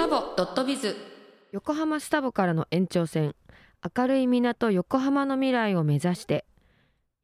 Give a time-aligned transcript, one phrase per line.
[0.00, 0.96] タボドットビズ。
[1.52, 3.34] 横浜スタボからの延長線。
[3.94, 6.46] 明るい港横浜の未来を目指して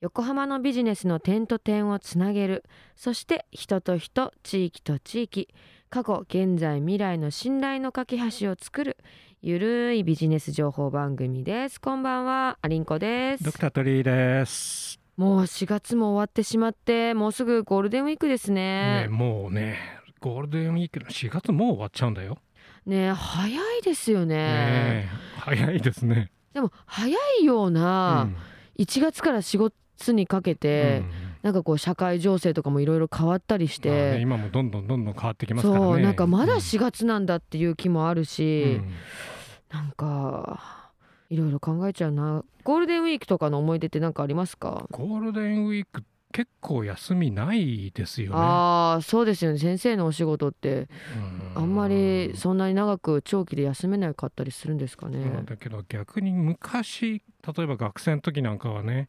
[0.02, 2.64] 横浜のビジネスの点と点をつなげる。
[2.94, 5.48] そして人と人地域と地域
[5.88, 8.98] 過去現在未来の信頼の架け橋を作る
[9.40, 11.80] ゆるいビジネス情報番組です。
[11.80, 13.44] こんばんはアリンコです。
[13.44, 15.00] ドクタートリーです。
[15.16, 19.04] もう4月も終わってしまってもうすぐゴールデンウィークですね。
[19.04, 19.78] ね、もうね、
[20.20, 22.36] ゴールデンウィークの4月もう終わっちゃうんだよ。
[22.86, 25.08] ね早いですよね。
[25.38, 26.30] 早いですね。
[26.54, 28.28] でも早いような
[28.76, 28.82] うん。
[28.82, 31.10] 1月から4月にかけて、うん。
[31.42, 35.86] なんかこう社会情勢とかもいろいろ変わったりしまあねて、今もどんどんどんどん変わってきますからね。
[35.86, 36.58] そうなんかまだうん。
[36.58, 38.92] 4月なんだっていう気もあるし、うん。
[39.70, 40.92] なんか
[41.28, 42.44] いろいろ考えちゃうな。
[42.64, 46.02] ゴールデンウィークとかの思い出って何かありますか、ゴールデンウィーク
[46.36, 48.34] 結構休みないですよね。
[48.36, 55.22] ああそうですよね先生のお仕事ってうんあんまりそんなに長く長期で休めなかったりするんですかね。
[55.22, 57.22] そうだけど逆に昔
[57.56, 59.08] 例えば学生の時なんかはね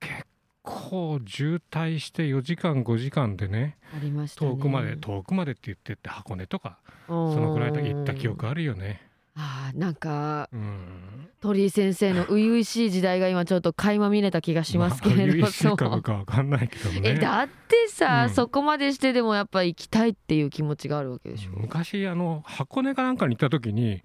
[0.00, 0.26] 結
[0.62, 4.52] 構渋滞して4時間5時間でねありましたね。
[4.52, 9.11] 遠くまで遠くまでって言ってって箱根とかそそのぐらいで行った記憶あるよね。
[9.34, 17.00] あーなんかうん、鳥居先生の初々しい時代が今ちょっと垣間見れた気がしますけれどまあ、しいかどうかわかんないけどね。
[17.04, 21.52] えだってさ、うんそこまでしてでもやっぱ行きたいっていう気持ちがあるわけでしょ？
[21.58, 24.02] 昔あの箱根かなんかに行った時に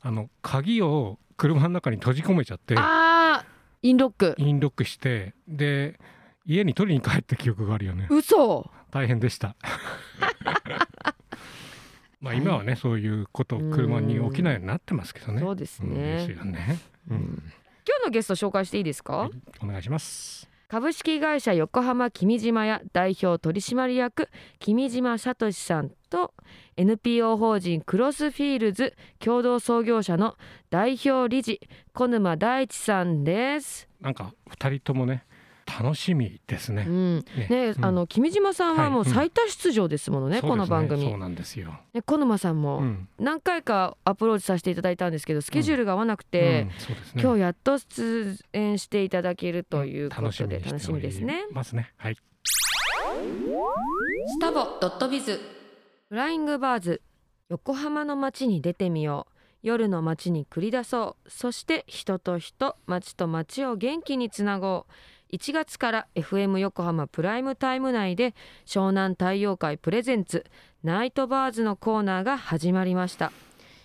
[0.00, 6.00] あの鍵を車の中に閉じ込めちゃってあーインロックインロックしてで
[6.46, 8.06] 家に取りに帰った記憶があるよね。
[8.10, 9.56] 嘘大変でした。
[12.20, 15.40] まあ今はねそういうこと車に起きないようになってますけどね。
[15.40, 16.28] そうですうんね。
[17.10, 17.42] ううんん、
[17.86, 19.30] 今日のゲスト紹介していいですか、はい
[19.62, 20.48] お願いします。
[20.68, 24.28] 株式会社横浜君島屋代表取締役
[24.60, 26.32] 君島聡さんと
[26.76, 30.36] NPO 法人クロスフィールズ共同創業者の
[30.70, 31.60] 代表理事
[31.92, 33.88] 小沼大地さんです。
[34.00, 35.24] なんか二人ともね
[35.78, 36.84] 楽しみですね。
[36.88, 36.90] う。
[36.90, 37.24] ん、ね。
[37.48, 37.84] ね、うん。
[37.84, 39.10] あの君島さんはもうはい。
[39.10, 39.14] うん。
[39.14, 41.08] 最多出場ですものね、そうですこの番組。
[41.08, 41.74] そうなんですよ。
[41.92, 42.78] ね、小沼さんも。
[42.78, 43.08] うん。
[43.18, 46.70] 何回かアプローチさせていただいたんですけどスケジュールが合わなくて、ね。
[47.16, 51.46] 今日やっと出演していただけるということで楽しみですね。
[51.52, 51.92] ますね。
[51.96, 52.16] はい。
[54.26, 55.40] スタボドットビズ。
[56.08, 57.02] フライングバーズ
[57.48, 59.34] 横浜の街に出てみよう。
[59.62, 61.30] 夜の街に繰り出そう。
[61.30, 64.92] そして人と人街と街を元気につなごう
[65.32, 68.34] 1月から FM 横浜プライムタイム内で
[68.66, 70.44] 湘南太陽会プレゼンツ
[70.82, 73.32] ナイトバーズのコーナーが始まりました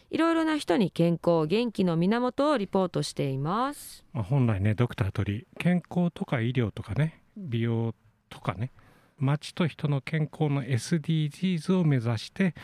[0.09, 7.93] いろいろな人に健康元気の源をリポートしていますまあ、本来ねドクター鳥健康とか医療とかね美容
[8.29, 8.71] とかね
[9.17, 12.55] 街と人の健康の SDGs を目指して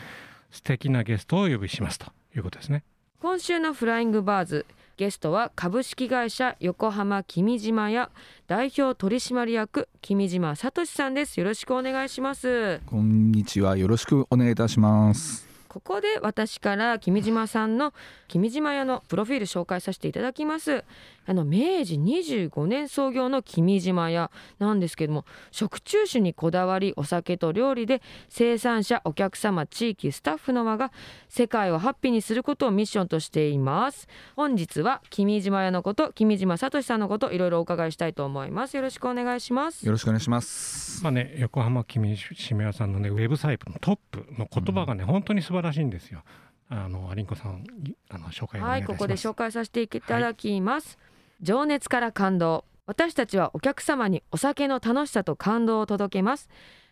[0.49, 2.83] 素敵なゲストをお呼びしますということですね。
[3.21, 4.65] 今週のフライングバーズ
[5.01, 8.12] ゲストは株式会社横浜君島屋
[8.45, 13.75] 代表取締役君島聡さんですよろしくお願いしますこんにちは。
[13.78, 15.47] よろしくお願いいたします。
[15.72, 17.94] ここで私から君島さんの
[18.28, 20.84] 君島屋のプロフィール紹介させていただきます
[21.31, 30.91] あの明治25年創業の君島屋なんですけども食中酒にこだわりお酒と料理で生産者お客様地域スタッフの輪が
[31.29, 41.01] 世界をハッピーにすることをミッションとしています本日は君島屋のこと君島聡さんのこといろいろお伺いしたいと思いますよろしくお願いしますよろしくお願いします。
[41.01, 46.23] まあね横浜君島屋さんのねウェブサイトのトップの言葉がね、本当に素晴らしいんですよ。
[46.69, 48.97] あのアリンコさんいあの紹介おはい、願いいたします。
[48.97, 50.97] ここで紹介させていただきます。
[51.41, 52.66] 情熱から感動。
[52.85, 56.50] 私たちはお客様にお酒の楽しさと感動を届けます。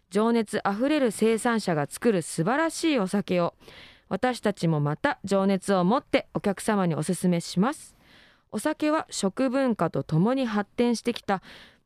[0.10, 3.54] 情熱あふれる生産者が作る素晴らしいお酒を
[4.08, 7.96] 私たちもまた情熱を持ってお客様にお勧めします。
[8.52, 11.44] お酒は食文化とともに発展してきた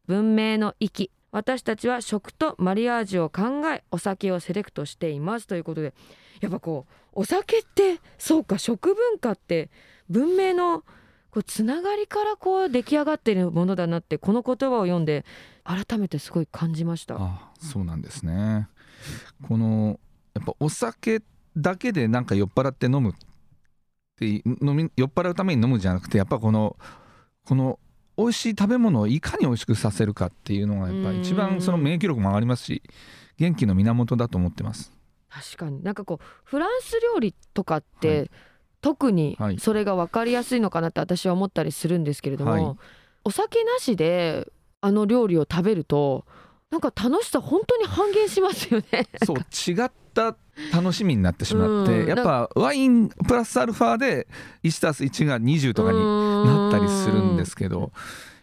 [0.08, 1.12] 文明の域。
[1.32, 5.94] 私たちは食とマリアージュを考えお酒をセレクトしていますということで
[6.42, 9.72] やっぱこうお酒ってそうか食文化って
[10.10, 10.84] 文明の
[11.34, 15.26] こうつながりからこう出来上がっているものだなってこの言葉を読んで
[15.64, 17.16] 改めてすごい感じました。
[17.18, 18.70] あ、そうなんですね。
[19.48, 20.00] この
[20.36, 21.24] やっぱお酒
[21.58, 23.14] だけでなんか酔っ払って飲むっ
[24.20, 26.78] て飲み酔っ払うために飲むんじゃなくてやっぱこの
[27.46, 27.80] この
[28.16, 32.84] 美味しい食べ物をいかに美味しくさせるかっていうのがやっぱ一うん番その免疫力も上がりますし
[33.38, 34.94] 元気の源だと思ってます。
[35.32, 38.32] 確かになんかこうフランス料理とかって、はい
[38.84, 39.60] 特にはい。
[39.60, 42.78] それが分かりやすいのかなって私は思ったりするんですけれども、はい。
[43.24, 44.52] お酒なしで
[44.82, 46.26] あの料理を食べると
[46.70, 49.08] なんか楽しさ本当に半減しますよね。
[49.26, 50.36] そう違った
[50.74, 52.08] 楽しみになってしまって、うん。
[52.08, 54.28] やっぱワインプラスアルファで
[54.64, 57.92] 1+1 が20とかになったりするんですけど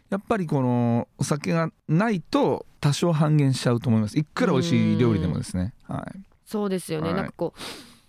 [0.08, 4.18] やっぱりこのお酒がないと多少半減しちゃうと思います。
[4.18, 7.16] いくら美味しい料理でもですね、はい、そうですよね、はい。
[7.16, 7.60] なんかこう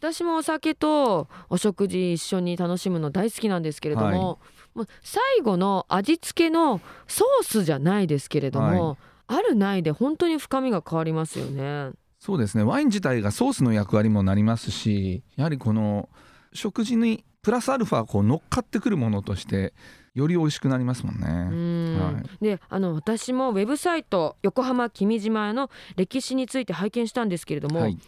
[0.02, 4.40] 私もお酒とお食事一緒に楽しむの大好きなんですけれども,、
[4.74, 11.92] もう最後の味付けのソースじゃないですけれども、あるないで本当に深みが変わりますよね。
[12.18, 12.64] そうですね。
[12.64, 16.10] ワイン自体がソースの役割もなりますしやはりこの
[16.52, 19.74] 食事にプラスアルファこう乗っかってくるものとして
[20.16, 21.96] より美味しくなりますもんうね。
[21.96, 22.00] ん。
[22.00, 22.44] はい。
[22.44, 28.00] であの私もウェブサイト横浜君島屋の歴史について拝見したんですけれども、はい、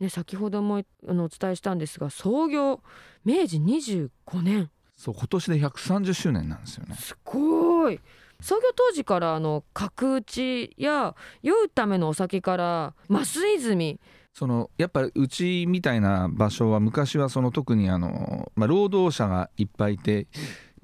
[0.00, 2.82] ね、先ほどもあのお伝えしたんですが創業
[3.24, 4.70] 明治25年。
[4.96, 6.94] そう今年で130周年なんですよね。
[6.96, 8.00] すごい。
[8.40, 13.22] 創業当時からあの角打ちや酔うためのお酒から増
[13.56, 13.98] 泉。
[14.32, 20.26] そのやっぱうちみたいな場所は昔はその特にあの、まあ、労働者がいっぱいいて、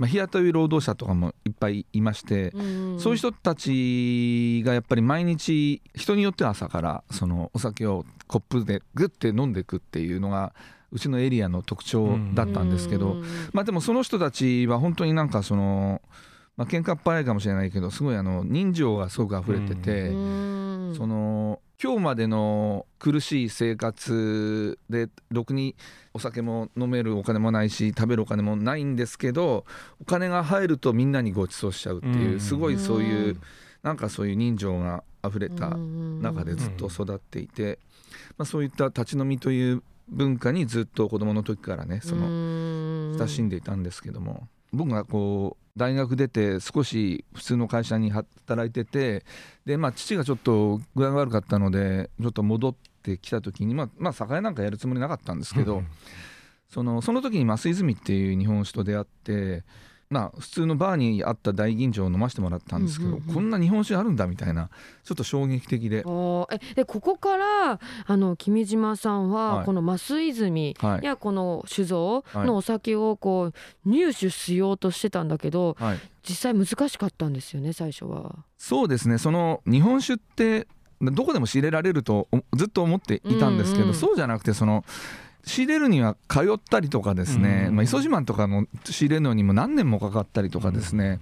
[0.01, 2.53] まあ、日雇い労働者とかもいっぱいいまして、
[2.99, 10.55] そういう人たちがやっぱり毎日人によっては朝からそのお酒をコップでグッて飲んでいくっていうのが
[10.91, 13.17] うちのエリアの特徴だったんですけど、
[13.53, 16.01] まあでもその人たちは本当になんかその、
[16.61, 25.75] まあ喧嘩っ早いかもしれないけどすごいあの人情がすごく溢れてて、その今日までの苦しい生活でろくに
[26.13, 29.65] お酒も飲めるお金もないし食べるお金もないんですけど
[30.03, 32.41] お金が入るとみんなにご馳走しちゃうっていう、うん。
[32.41, 33.41] すごいそういううん
[33.83, 35.79] なんかそういう人情が溢れた中
[36.21, 37.79] 中でずっと育っていて、
[38.37, 49.25] まあ、そういった立ち飲みという文化にずっと子どもの時からねそのの親しんでいたんですけども僕がこう大学出て少し普通の会社に働いてて
[49.65, 55.83] で、まあ、父がちょっと具合が悪かったのでちょっと戻ってきた時に、まあ、まあ酒屋なんかやるつもりなかったんですけど、
[56.69, 59.65] そのその時に増泉っていう日本酒と出会って。
[60.11, 63.35] まあ、普通のバーにあった大吟醸を飲ませてもらったんですけど、うんうんうん。
[63.35, 64.69] こんな日本酒あるんだみたいな
[65.05, 69.67] ちょっと衝撃的で、えでここからあの君島さんは、はい。
[69.67, 71.05] この増泉はい。
[71.05, 75.99] やこの酒造はいのお酒をこう入手しようとしてたんだけどはい、
[76.29, 78.35] 実際難しかったんですよね最初は。
[78.59, 79.17] そうですね。
[79.17, 80.67] その日本酒って
[81.01, 83.95] どこでも仕入れられるとおずっと思っていたんですけど、うんうん。
[83.95, 84.85] そうじゃなくてその
[85.45, 87.77] 仕入れるには通ったりとかですね、うん。
[87.77, 91.21] まあ、磯島とかの仕入れるのにも何年もかかったりとかですね、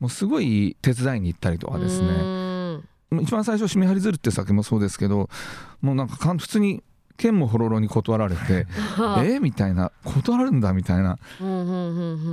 [0.00, 5.30] もうすごい手伝いに行ったりとかですうね一番最初「しめはりずる」って酒もそうですけど
[5.80, 6.82] もうなんか普通に
[7.16, 8.66] 剣もほろろに断られて
[9.24, 9.92] 「えみたいな。
[10.04, 11.18] 断るんだみたいな、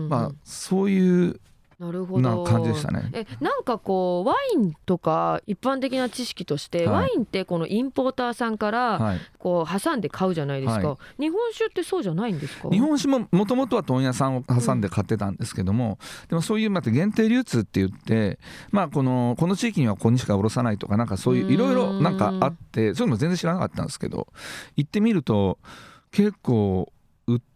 [0.09, 1.39] まあ、そういう
[1.81, 3.09] なるほなど感じでしたね。
[3.11, 7.01] えなんかこうワインとか一般的な知識として、はい。
[7.01, 12.69] ワインってこのインポーターさんからはい、こう挟んで買うじゃないですか、は日本酒ってそうじゃないんですか？
[12.69, 15.97] 日本酒ももともとは問屋さんを挟んで買ってたんですけども、
[16.29, 18.37] でもそういうまた限定流通って言って、
[18.69, 24.27] まあ、このこの地域にはここにしか卸さないとかなんかそういういろいろなんかあってそういうのも全然知らなかったんですけど
[24.75, 25.57] 行ってみると
[26.11, 27.00] 結構売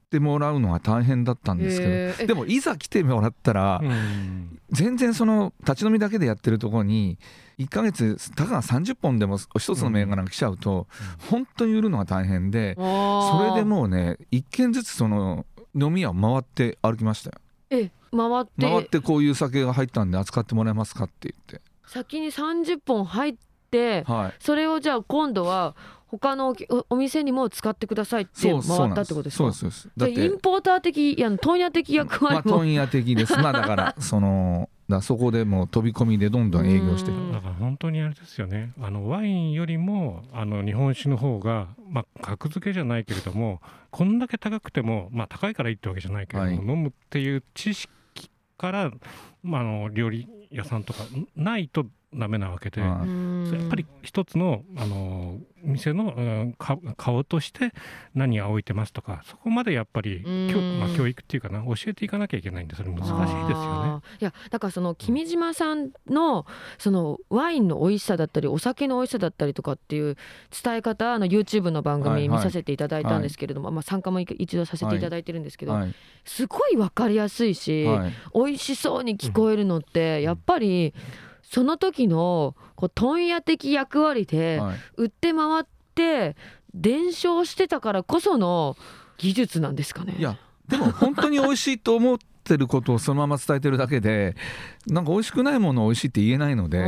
[0.05, 4.59] ってもらうのは大変だったんですけどでもいざ来てもらったらうん。
[4.71, 7.17] 全然その立ち飲みだけでやってるところに
[7.59, 10.87] 1ヶ月たかが30本でも一つの銘柄が来ちゃうと
[11.29, 12.75] 本当に売るのが大変で。
[12.75, 15.45] それでうもうね一軒ずつその
[15.75, 17.35] 飲み屋を回って歩きましたよ。
[17.69, 18.51] え回って。
[18.61, 23.45] 回ってこういう酒が入ったんで扱ってもらえますかって言っ先に30本入って
[23.75, 24.33] てはい。
[24.39, 25.75] それをじゃあ今度は
[26.19, 29.51] 他のおお店にも使ってくださいってそうそう回ったってことですか？
[29.51, 29.81] そうです。
[29.81, 33.37] そうですだインてポーター的いや問屋的役まあ割も、問屋的です。
[33.37, 37.11] まあだから そのだそこでもう飛び込みでどんどん営業して。
[37.11, 38.71] うんだから本当にあれですよね。
[38.81, 46.75] あのワインよりもあの日本酒の方が、まあ、格付けじゃないけれどもこんだけ高くても、まあ、高いからいいってわけじゃないけれども、はい。
[46.77, 47.89] 飲むっていう知識
[48.57, 48.91] から、
[49.45, 51.03] まあ、あの料理屋さんとか
[51.35, 52.81] ないとダメなわけで。
[52.81, 57.73] やっぱり一つのあの店の、うんか顔として
[58.13, 60.49] 何が置いてますとかそこまでやっぱりうん。
[60.51, 64.01] 教,、まあ、教育っていうかな教えていかなきゃいけないんでそれ難しいですよね。
[64.21, 66.45] いやだからその君島さんの
[66.77, 70.15] そのワインの美味しさだったりお酒の美味しさだったりとかっていう
[70.63, 72.23] 伝え方あの YouTube の番はいはい。
[72.23, 75.93] 組見させていただいたんですけれども、まあ、参加も一度させていただいてるんですけど、はい。
[76.23, 78.13] すごい分かりやすいし、はい。
[78.33, 80.93] 美味しそうに聞こえるのってやっぱり
[81.43, 84.77] その時のこう問屋的役割ではい。
[84.97, 86.35] 売って回って
[86.73, 88.75] 伝承してたからこその
[89.17, 90.15] 技術なんですかね。
[90.17, 90.37] いや
[90.67, 94.35] でも本当に美味しいと思ってることをそのまま伝えてるだけで
[94.87, 96.85] なんか美味しくないものを美味しいって言えないので、うん。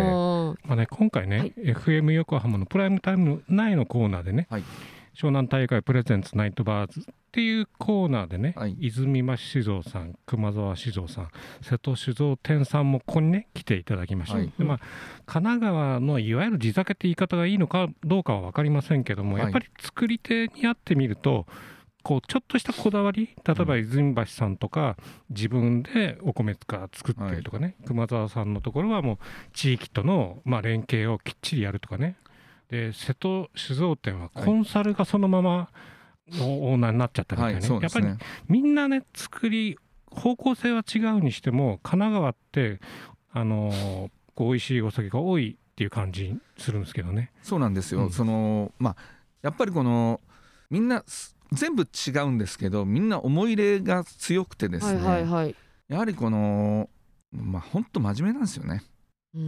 [0.65, 1.53] まあね、今回ね、はい。
[1.57, 4.63] FM 横浜のプライムタイム内のコーナーでね、はい
[5.19, 8.77] 湘南大会プレゼンツナイトバーズっていうコーナーでね、はい。
[8.79, 11.29] 泉間酒造さん熊沢酒造さん
[11.61, 14.53] 瀬戸酒造店さんもここにね来ていただきました、はい。
[14.55, 14.79] でまあ、
[15.25, 19.43] 神奈川のいわゆる地酒って言い方がいいのかどうかは分かりませんけども、はい。
[19.43, 21.47] やっぱり作り手に会ってみると
[22.03, 24.97] こうちょっとしたこだわり例えば泉橋さんとか
[25.31, 29.17] 自分でお米か作ってるとかね、熊沢さんのところはもう
[29.53, 32.17] 地域とのまあ連携をきっちりやるとかね
[32.69, 35.69] で瀬戸酒造店はコンサルがそのまま
[36.31, 39.77] のオーナーになっちゃったみたいな、はいそうやっぱりですねみんなね作り
[40.09, 42.79] 方向性は違うにしても神奈川って
[43.31, 47.31] あのーこう美味しいお酒が多いっていう感じするんですけどね。
[47.41, 48.11] そうなんですよ、うん。
[48.11, 48.95] そのまあ
[49.41, 50.21] やっぱりこの
[50.69, 55.55] みんなす全部違うんですけどみんな思い入れが強くてですはいね、はいはい。
[55.87, 56.87] やはりこの
[57.31, 58.83] まあ本当真面目なんですよね。
[58.83, 58.96] うん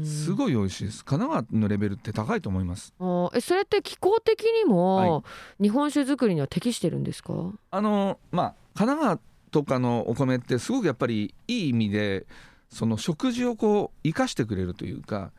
[0.04, 1.04] すごい美味しいです。
[1.04, 2.94] 神奈川のレベルって高いと思います。
[3.34, 5.24] えそれって気候的にも
[5.60, 7.34] 日本酒作りには適してるんですか？
[7.72, 9.20] あのまあ神奈川
[9.52, 12.28] とかのお米ってすごくやっぱりいい意味で
[12.70, 15.32] その食事をこう生かしてくれるというか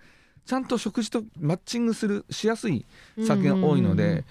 [0.47, 2.85] ちゃんと食事とマッチングするしやすい
[3.25, 4.25] 酒が多いので、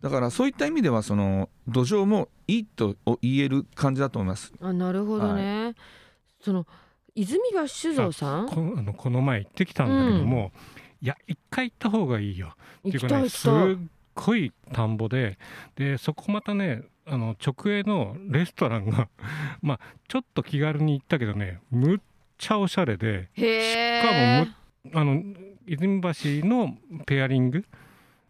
[0.00, 4.54] だからそういった意味ではその土壌もいいと言える感じだと思います。
[4.62, 5.74] あなるほどね、
[6.40, 6.66] その
[7.16, 8.48] 泉橋酒造さん？
[8.48, 10.52] こあのこの前行ってきたんだけども、
[11.00, 12.54] いや一回行った方がいいよ。
[12.88, 13.52] って行きいうかねすっ
[14.14, 15.38] ごい田んぼで
[15.74, 19.08] でそこまたねあの直営のレストランが
[19.62, 22.00] まあちょっと気軽に行ったけどねむっ
[22.38, 24.48] ちゃおしゃれでへしかもえ
[24.84, 25.22] むあの
[25.66, 26.10] 泉橋
[26.46, 27.64] のペアリング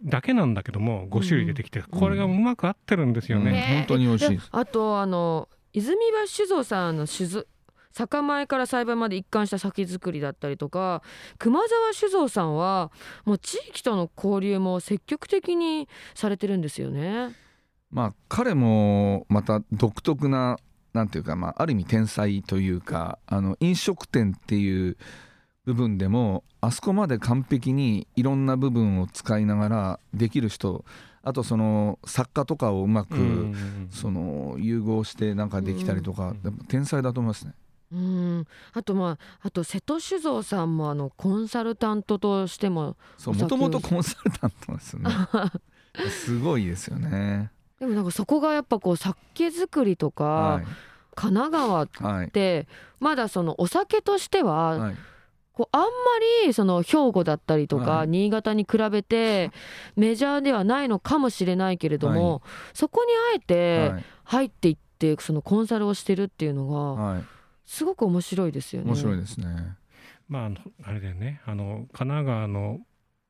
[0.05, 3.45] だけなんだけども5種類出てきて、これがうまく合ってるんですようん。
[3.45, 3.87] ね。
[3.87, 4.49] 本当に美味しいです。
[4.53, 7.47] あとあの泉橋酒造さんの酒造
[7.97, 11.03] 酒米から栽培まで一貫した酒造りだったりとか
[11.39, 12.93] 熊沢酒造さんは
[13.25, 17.35] もう地域との交流も積極的にされてるんですよね。
[17.91, 20.59] まあ彼もまた独特な
[20.93, 24.99] なんていうか、まあ、ある意味天才というかあの飲食店っていう
[25.65, 30.85] 部分でもあそこまで完璧にいろんな部分を使いながらできる人
[31.23, 36.35] あとその作家とかをうまく、うんその融合してなんかできたりとか、
[36.69, 37.55] 天才だと思いますね。
[37.93, 38.47] うん。
[38.73, 45.11] あとまああと瀬戸酒造さんもあのコンサルタントとしてもそうもともとコンサルタントですよね。
[46.11, 47.51] すごいですよね。
[47.79, 50.65] でもなんかそこがやっぱこう酒造りとか、はい。
[51.15, 52.31] 神奈川っはい。
[52.31, 52.69] て
[53.01, 54.97] まだそのお酒としてははい。
[55.53, 55.89] こうあんま
[56.45, 58.09] りその兵庫だったりとか、はい。
[58.09, 59.51] 新潟に比べて
[59.97, 62.43] メジャーではないのかもしれないけれども、
[62.75, 64.05] そこにあえてはい。
[64.25, 67.25] 入っていってそのコンサルをしてるっていうのがはい
[67.67, 68.89] すごく面白いですよね。
[68.89, 69.77] 面白いですね。
[70.29, 71.41] まああのあれだよね。
[71.45, 72.81] あの神奈川の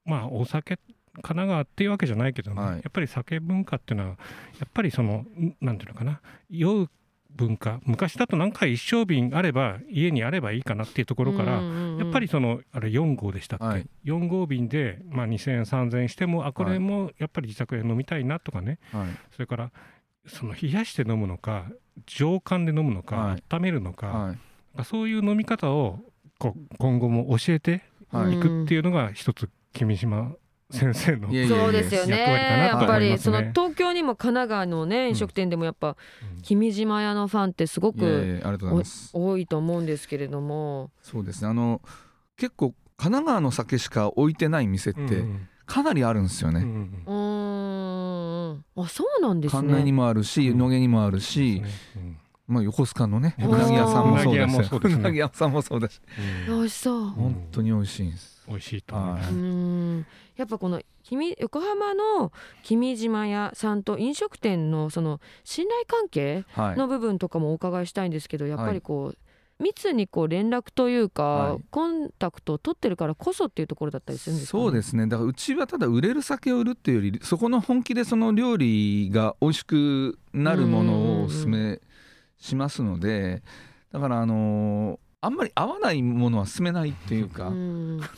[0.04, 0.78] まあお酒
[1.14, 2.74] 神奈川っていうわけじゃないけどね、はい。
[2.74, 4.16] やっぱり酒文化っていうのはや
[4.66, 6.20] っぱりそのんなんていうのかな。
[6.50, 6.90] 酔う
[7.30, 7.80] 文化。
[7.84, 11.98] 昔だと何回一升瓶あれば家にあればいいかなっていうところから、うんうんうん。
[11.98, 13.86] やっぱりそのあれ4号でしたっけ、はい。
[14.04, 18.78] 4号瓶で、まあ、2000円3000円してもあこれもやっぱり自宅で飲みたいなとかね。
[18.92, 19.08] はい。
[19.32, 19.70] それから
[20.26, 21.66] その冷やして飲むのか
[22.06, 23.42] 常温で飲むのか、はい。
[23.50, 24.84] 温めるのか、はい。
[24.84, 26.00] そういう飲み方を
[26.78, 28.36] 今後も教えてはい。
[28.36, 30.32] いくっていうのが一つ君島
[30.70, 32.18] 先生の、そうですよね。
[32.18, 35.08] 役割かなとやっぱりその東京にも神奈川のねん。
[35.10, 35.96] 飲食店でもやっぱ
[36.36, 36.42] うん。
[36.42, 38.82] 君島屋のファンってすごいえいえく。
[39.12, 40.90] 多いと思うんですけれども。
[41.02, 41.48] そうですね。
[41.48, 41.80] あの
[42.36, 45.24] 結構神奈川の酒しか置いてない店って
[45.66, 46.60] かなりあるんですよね。
[46.60, 48.15] うんうん
[48.46, 48.64] ん。
[48.76, 49.92] あそうなんです関内にね。
[49.92, 50.58] もあるしうん。
[50.58, 51.62] 野毛にもあるし、
[51.96, 52.18] うん。
[52.46, 54.48] まあ、横須賀のねうなぎ屋さんもそうだし。
[54.48, 55.00] うなぎ屋もそうですね。
[55.00, 56.00] うなぎ屋さんもそうだし。
[56.48, 57.04] うん美味しそう。
[57.08, 58.44] 本当に美味しいんです。
[58.48, 59.32] 美味しいと思います。
[59.32, 60.06] うーん。
[60.36, 62.30] やっぱこの君横浜の
[62.62, 66.76] 君島屋さんと飲食店のその信頼関係はい。
[66.76, 69.18] の部分とかもお伺いしたいんですけどやっぱりこう
[69.58, 71.60] 密にこう連絡というか、はい。
[71.70, 75.06] コンタクトを取ってるからこそっていうところだったりするんですか、ね、そうですね。
[75.06, 81.80] だからうちはただ売れる酒を売るっていうよりそこの本気でその料理が美味しくなるものをおすすめ
[82.38, 83.42] しますので
[83.92, 88.00] だからあのーあんまり合わないものは勧めないっていうか、うん。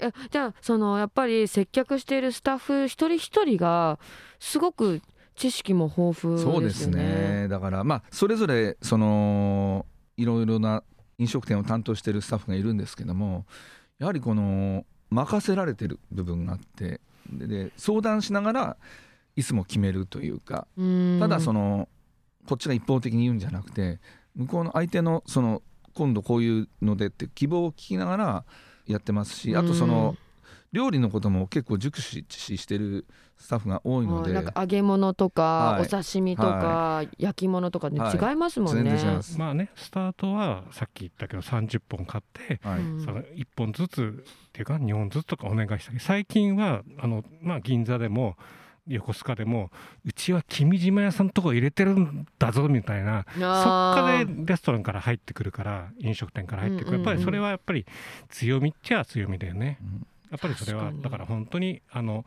[0.00, 3.98] えじゃあそのやっぱり接客しているスタッフ一人一人が
[4.38, 5.02] すごく
[5.34, 6.52] 知識も豊富ですよね。
[6.52, 7.48] そうですね。
[7.48, 9.86] だからまあそれぞれその
[10.16, 10.82] いろいろな
[11.18, 13.46] 飲食店を担当しているスタッフがいるんですけども
[13.98, 18.76] やはりこの任せられてる部分があってでで相談しながら
[19.36, 21.18] いつも決めるというかうん。
[21.20, 21.88] ただその
[22.46, 24.00] こっちが一方的に言うんじゃなくて
[24.34, 25.62] 向こうの相手のその
[25.94, 28.44] 今度こういうのでって希望を聞きながら
[28.86, 30.16] やってますしあとその
[30.72, 32.24] 料理のことも結構熟知
[32.56, 33.06] してる
[33.42, 34.32] スタッフが多いので。
[34.32, 35.82] なんか揚げ物とか、はい。
[35.82, 38.30] お刺身とか、焼き物とかね、はい。
[38.30, 38.90] 違いますもんね。
[38.90, 42.80] 全然違います、まあねスタートはさっき言ったけど30本買って、はい。
[42.80, 48.36] うんその1本ずつっていうか2本ずつとかお願いしたり最近はあの、まあ、銀座でも
[48.86, 49.70] 横須賀でも
[50.04, 57.86] うちは君島屋さんとこ入れてるんだぞみたいなそっあかーでレストランから入ってくるから飲食店から入ってくる、やっぱりそれはやっぱり
[58.28, 59.78] 強みっちゃ強みだよね。
[59.80, 60.06] うん。
[60.30, 62.24] やっぱりそれはだから本当にあの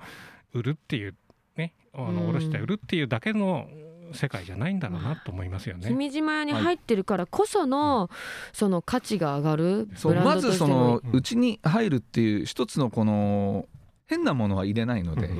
[0.55, 1.15] 売るっていう
[1.55, 2.15] ねあうん。
[2.15, 3.67] の卸して売るっていうだけの
[4.13, 5.87] 世界じゃないんだろうなと思いますよね。
[5.87, 8.09] 君島屋に入ってるからこその、
[8.53, 13.67] その価値が上がるブランそうまドとしてもずそのうちに入るっていう一つのこの
[14.07, 15.33] 変なものは入れないので、う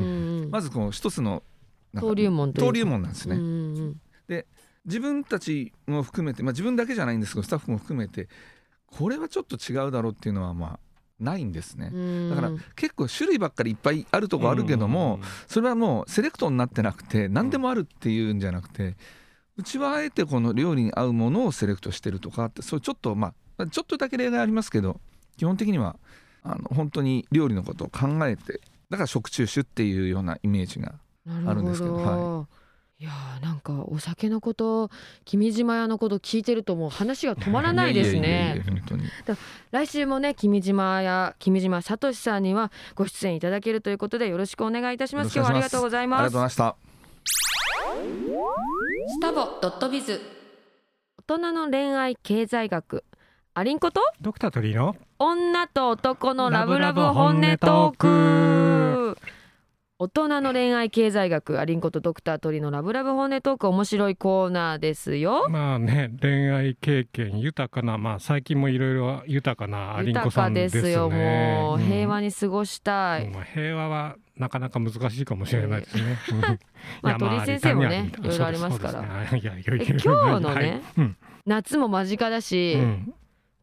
[0.48, 1.44] んまずこの一つの
[1.94, 3.46] 登竜門登竜門なんですね、うんう
[3.82, 4.02] ん
[4.86, 8.28] 自分たちも含めて、まあ、自分だけじゃないんですけどスタッフも含めて
[8.86, 10.80] これはちょっと違うだろうっていうのはまあ
[11.20, 11.90] ないんですね。
[11.94, 12.30] う、ん。
[12.30, 18.96] だから結構種類ばっかりいっぱいあるとこあるけども、それはもうセレクトになってなくて何でもあるっていうんじゃなくて
[19.58, 25.00] うちはあえてこの料理に合うものをセレクトしてるとかってそうちょっとまあちょっとだけ例外ありますけど
[25.38, 25.96] 基本的には
[26.44, 30.96] あの本当に料理のことを考えてだから食中酒っていうようなイメージが
[31.48, 32.48] あるんですけどど。
[32.52, 32.65] い
[33.04, 34.90] やーなんかお酒のこと
[35.26, 38.56] 君島屋のこと聞いてるともう話が止まらないですね。
[38.64, 39.04] や本当に。
[39.72, 45.36] 来週もね君島屋君島聡さんにはご出演いただけるということでよろしくお願いいたします。
[45.36, 46.76] 今日はありがとうございありがとうますございました。
[49.08, 50.22] スタボドットビズ。
[51.28, 53.04] 大人の恋愛経済学。
[53.56, 54.02] アリンコと？
[54.22, 59.18] ドクタートリーの女と男のラブラブ本音トー本ク
[59.98, 65.48] 大人の恋愛経済学アリンコとドクタートリのラブラブ本音トーク面白いコーナーですよ。
[65.48, 70.82] まあね恋愛経験豊かなまあ最近もいろいろ豊かなアリンコ豊かさんですね。
[70.82, 71.82] ですよもう。
[71.82, 76.18] 平和に、に過ごしたい、まあ平和はなかなか難しいかもしれないですね。
[76.30, 76.42] うん。
[77.02, 79.02] まあ鳥居先生もねいろいろありますから。
[79.02, 80.82] ねいやいやいやえ今日のねはい。
[80.98, 81.18] うん。
[81.46, 83.14] 夏も間近だし、うん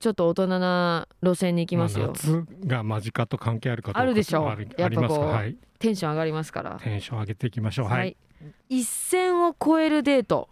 [0.02, 4.42] ちょっと大人な路線に行きますよ、あ夏が間近と関係あるかあるでしょ。
[4.42, 5.20] うやっぱありますか？
[5.20, 5.56] こうはい。
[5.78, 6.80] テンション上がりますから。
[6.82, 7.86] テンション上げていきましょう。
[7.86, 8.16] はい。
[8.68, 10.48] 一線を越えるデート。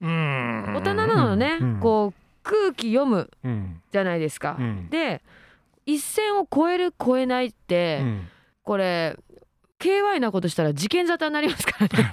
[0.00, 0.72] うん。
[0.76, 1.80] 大人なのね、うん。
[1.80, 3.82] こう空気読むうん。
[3.92, 4.88] じゃないですか、うん。
[4.88, 5.20] で
[5.84, 8.28] 一線を越える越えないって、うん。
[8.62, 9.18] これ
[9.78, 12.10] KY なことしたら事件沙汰になりますからね。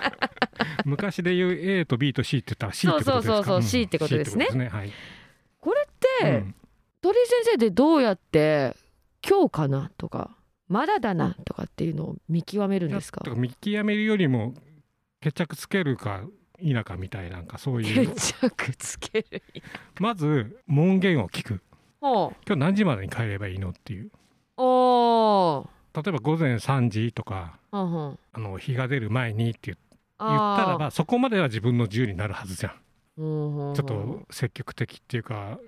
[0.86, 3.34] 昔で言う A と B と C って言ったら C ってことですか？
[3.34, 3.62] そうそうそうそうん。
[3.62, 4.46] C ってことですね。
[4.46, 4.90] とはい
[7.02, 8.76] 鳥居先生でどうやって
[9.26, 10.36] 今日かなとか
[10.68, 13.22] まだだなとかっていうのを見極めるんですか？
[13.34, 14.54] 見極めるよりも
[15.20, 16.22] 決着つけるか
[16.60, 18.08] 否かみたいなんかそういう。
[18.10, 19.42] 決着つける
[19.98, 21.60] まず門限を聞く。
[22.00, 24.06] ほ今日何時までに帰ればいいのっていう。
[24.06, 24.10] う
[24.56, 26.02] おー。
[26.02, 29.76] 例えば午前3時とかあの日が出る前にって言っ
[30.18, 32.72] たらばそこまでは自分の自由になるはずじゃん。
[33.16, 35.58] ちょっと積極的っていうか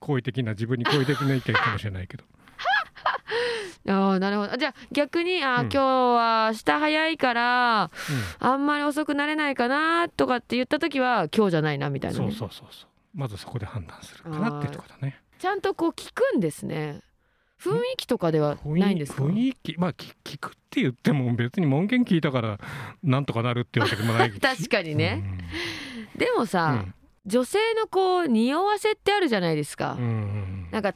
[0.00, 2.24] 好意的な自分に好意的な意見かもしれないけど。
[3.88, 4.56] あーなるほど。
[4.56, 5.68] じゃあ逆にあー、うん。
[5.70, 7.90] 今日は明日早いから
[8.38, 12.88] あんまり遅くなれないかなとかって言った時は今日じゃないなみたいなね、そうそうそうそう。
[13.14, 15.20] まずそこで判断するかなってところだね。
[15.38, 17.00] ちゃんとこう聞くんですね。
[17.60, 19.22] 雰囲気とかではないんですか？
[19.24, 19.74] 雰囲気。
[19.78, 22.58] まあ聞聞くって言っても別に門限聞いたから
[23.02, 24.38] なんとかなるってわけでもないし。
[24.40, 25.24] 確かにね、
[26.16, 26.94] でもうさ、ん
[27.28, 30.94] 女性のこう匂わせってあるじゃないですか、うんうんなんか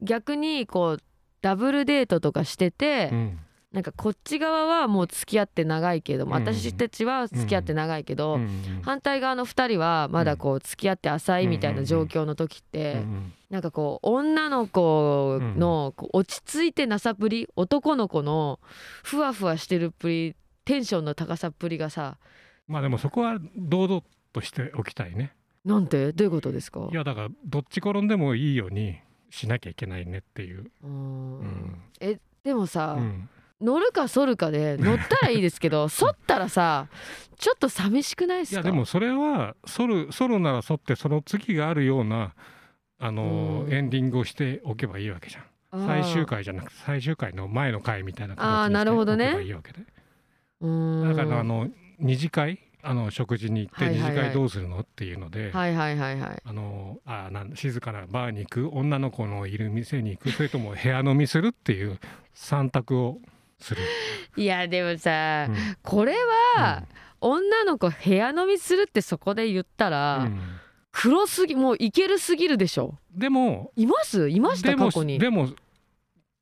[0.00, 1.02] 逆にこう
[1.40, 3.38] ダブルデートとかしてて、うん。
[3.72, 6.42] なんかこっち側はもう付き合って長いけども、うん。
[6.42, 8.42] 私たちは付き合って長いけど、うん。
[8.42, 18.60] うん反対側の2人はまだこう付き合って浅いみたいな状況の時って、うんなんかこう女の子のこう落ち着いてなさっぷり男の子の
[19.02, 22.18] ふわふわしてるっぷりテンションの高さっぷりがさ。
[22.66, 24.02] まあでもそこは堂々
[24.34, 25.32] としておきたいね
[25.64, 26.12] なんて？
[26.12, 26.88] どういうことですか？
[26.90, 28.98] いやだからどっち転んでもいいように
[29.30, 31.40] しなきゃいけないねっていう、うん。
[31.40, 33.28] んえでもさ、うん。
[33.60, 36.86] 乗るか反るかで乗ったらいいですけど 反ったらさ
[37.36, 38.60] ちょっと寂しくないですか？
[38.60, 42.34] いやでもそれは反る反るなら反ってその次があるような
[43.00, 43.72] あのうん。
[43.72, 45.44] エンディングをしておけばいいわけじゃん。
[45.86, 49.28] 最終回じゃなくて最終回の前の回みたいなあーな形にしておるほどね。
[49.30, 49.80] けばいいわけで。
[50.62, 51.16] うーん。
[51.16, 51.68] だからあの
[51.98, 56.42] 二次会あの食事に行って二次会どうするのっていうので、はいはいはいはい。
[56.44, 61.98] あのあなん静かなバーに行く女の子のいる店に行くそれとも部屋飲みするっていう
[62.34, 63.18] 三択を
[63.58, 63.82] する。
[64.36, 65.56] いやでもさ、うん。
[65.82, 66.14] これ
[66.56, 66.84] は、
[67.20, 70.40] 女の子部屋飲みするってそこで言ったら、うん。
[70.92, 72.96] 黒すぎもういけるすぎるでしょ。
[73.12, 74.28] でもいます？
[74.28, 74.74] いました？
[74.76, 75.18] 過去に。
[75.18, 75.50] でも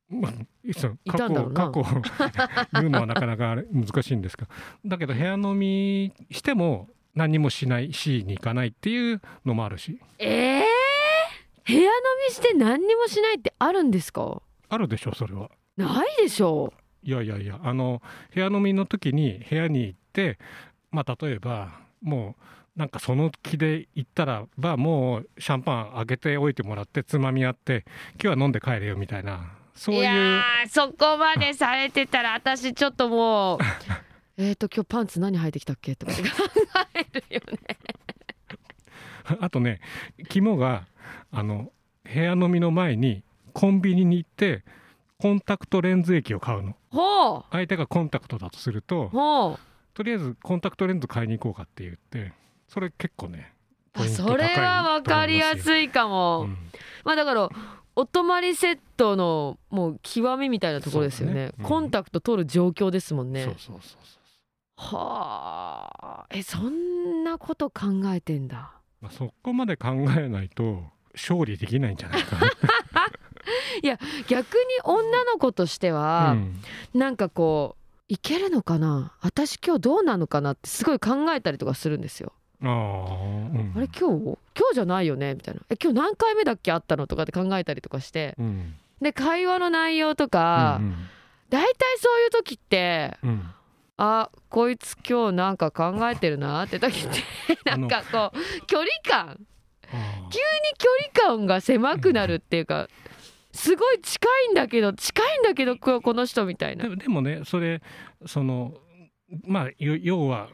[0.09, 0.31] まあ、
[1.11, 1.85] 過去過去を
[2.79, 4.47] 言うのはなかなか難しいんですが
[4.85, 9.99] だけど部屋飲みしても何にもしないしに行かないっていうのもあるし。
[10.19, 10.63] えー、
[11.65, 11.87] 部屋飲
[12.27, 14.41] みして何にもしないってあるんですか？
[14.69, 15.49] あるでしょそれは。
[15.75, 16.73] ないでしょ。
[17.03, 18.01] いやいやいやあの
[18.33, 20.37] 部屋飲みの時に部屋に行って
[20.91, 22.35] まあ例えばも
[22.75, 27.85] うなんかその気で行ったらばもうシャンパンあげておいてもらってつまみあって
[28.21, 30.01] 今日は飲んで帰れよみたいなそういう。
[30.01, 33.59] いやーそこまでされてたら私ちょっともう
[34.37, 35.95] えっと今日パンツ何履いてきたっけ？
[35.95, 36.11] とか。
[36.13, 36.19] 考
[36.95, 37.77] えるよね
[39.39, 39.81] あとね
[40.29, 40.85] 肝が
[41.31, 41.71] あの
[42.03, 44.63] 部屋飲みの前にコンビニに行って
[45.19, 46.75] コンタクトレンズ液を買うの。
[46.91, 47.43] ほう。
[47.51, 49.59] 相手がコンタクトだとするとほう。
[49.93, 52.31] とりあえずコンタクトレンズ買いに行こうかって言って
[52.67, 53.51] それ結構ね
[53.93, 56.57] あそれは分かりやいすいかも、うん。
[57.03, 57.49] まあだから
[57.99, 61.33] お泊まりセットのもう極みみたいなところですよね。
[61.33, 61.51] ね。
[61.57, 61.65] うん。
[61.65, 63.43] コンタクト取る状況ですもんね。
[63.43, 64.97] そうそうそうそう。
[64.97, 66.27] はあ。
[66.29, 68.71] えそんなこと考えてんだ。
[69.01, 70.83] まあ、そこまで考えないと
[71.15, 72.37] 勝利できないんじゃないか
[74.27, 76.61] 逆に女の子としてな、は、うん。
[76.93, 79.13] なんかこういけるのかな？
[79.21, 82.33] 私今日どうなのかなってすごい考えたりとかするんですよ。
[82.61, 83.73] あーうん。
[83.75, 84.37] あれ今日？
[84.57, 85.35] 今日じゃないよね？
[85.35, 85.61] みたいな。
[85.69, 86.71] え今日何回目だっけ？
[86.71, 88.35] あったのとかって考えたりとかして。
[88.39, 88.75] うん。
[89.01, 90.95] で会話の内容とか、うん
[91.49, 93.29] 大体そういう時ってうん。
[93.29, 93.51] うん
[93.99, 97.17] あこいつ今日なんか考えてるなって時って
[97.67, 99.39] なんかこう距離感。
[99.89, 100.29] 急に
[100.77, 100.87] 距
[101.23, 102.89] 離感が狭くなるっていうか
[103.51, 106.87] すごい近いんだけど近いんだけどここの人みたいな。
[106.95, 107.07] で。
[107.07, 107.81] もねそれ
[108.27, 108.75] その
[109.45, 110.49] まあよ要は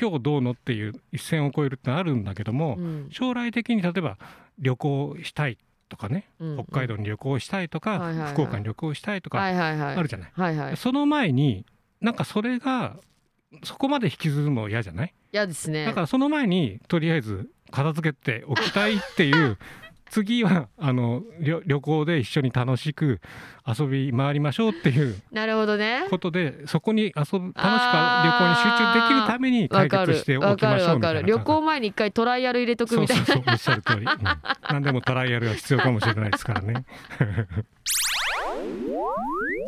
[0.00, 3.08] 今日どうのっていう一線を越えるってのあるんだけども、うん。
[3.10, 4.16] 将来的に例えば
[4.58, 5.58] 旅行したい
[5.88, 6.64] とかねうん。
[6.64, 8.32] 北海道に旅行したいとか、はいはいはい。
[8.32, 9.96] 福岡に旅行したいとかはいはいはい。
[9.96, 10.76] あるじゃない、はいはい。
[10.76, 11.64] その前に
[12.00, 12.96] なんかそれが
[13.64, 15.14] そこまで引きずるの嫌じゃない？
[15.32, 15.84] 嫌ですね。
[15.86, 19.58] だからその前にとりあえず片付けておきたいっていう
[20.10, 23.20] 次はあの旅旅行で一緒に楽しく
[23.66, 26.06] 遊び回りましょうっていうなるほどね。
[26.10, 33.26] ことでそこに遊ぶ楽しく旅行に集中できるために解わかる決しておわかきましょうるわかるみたいな旅行前に一回トライアル入れとくそうみたいな。
[33.26, 34.06] そうそうおっしゃる通り、うん、
[34.70, 36.84] 何でもトライアルは必要かもしれないですからね。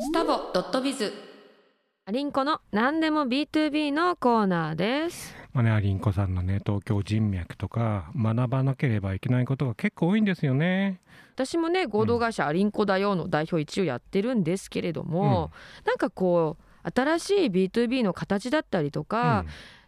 [0.03, 1.13] スタボドットビズ。
[2.07, 11.01] アリンコの何でも B2B のコーナーですまあねアリンコさんのね東京人脈とか学ばなければいけないことが結構多いんですよね。
[11.35, 15.51] 私もね合同会社アリンコだよの代表一応やってるんですけれども、
[15.87, 19.45] なんかこう新しい B2B の形だったりとか、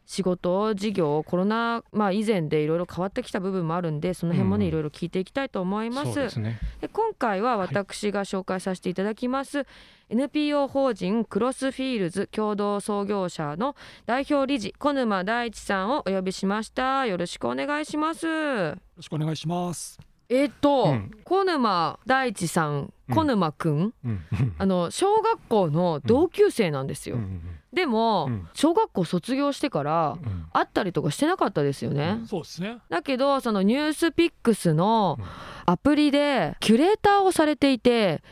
[0.06, 6.12] 仕事事業コロナ、まあ、以前でいろいろ変わってきた部分もあるんでその辺もね、うんいろいろ聞いていきたいと思いうんます。
[6.12, 6.58] そうですね。
[6.80, 9.66] で今回は私が紹介させていただきます、
[10.08, 13.74] NPO 法人クロスフィールズ共同創業者の
[14.06, 17.06] 代表理事小沼大地さんをお呼びしました。
[17.06, 18.26] よろしくお願いします。
[18.26, 20.11] よろしくお願いします。
[20.32, 21.10] えっと、うん。
[21.24, 24.20] 小沼大地さん小沼くん、うん。
[24.58, 27.40] あの小学校の同級生なんですよ、うん
[27.72, 28.48] でも、うん。
[28.52, 30.46] 小学校卒業してからうん。
[30.52, 32.78] 会ったりとかしてなかったですよね、そうですね。
[32.88, 35.26] だけどそのニュースピックスのうん。
[35.64, 38.22] アプリでキュレーターをされていて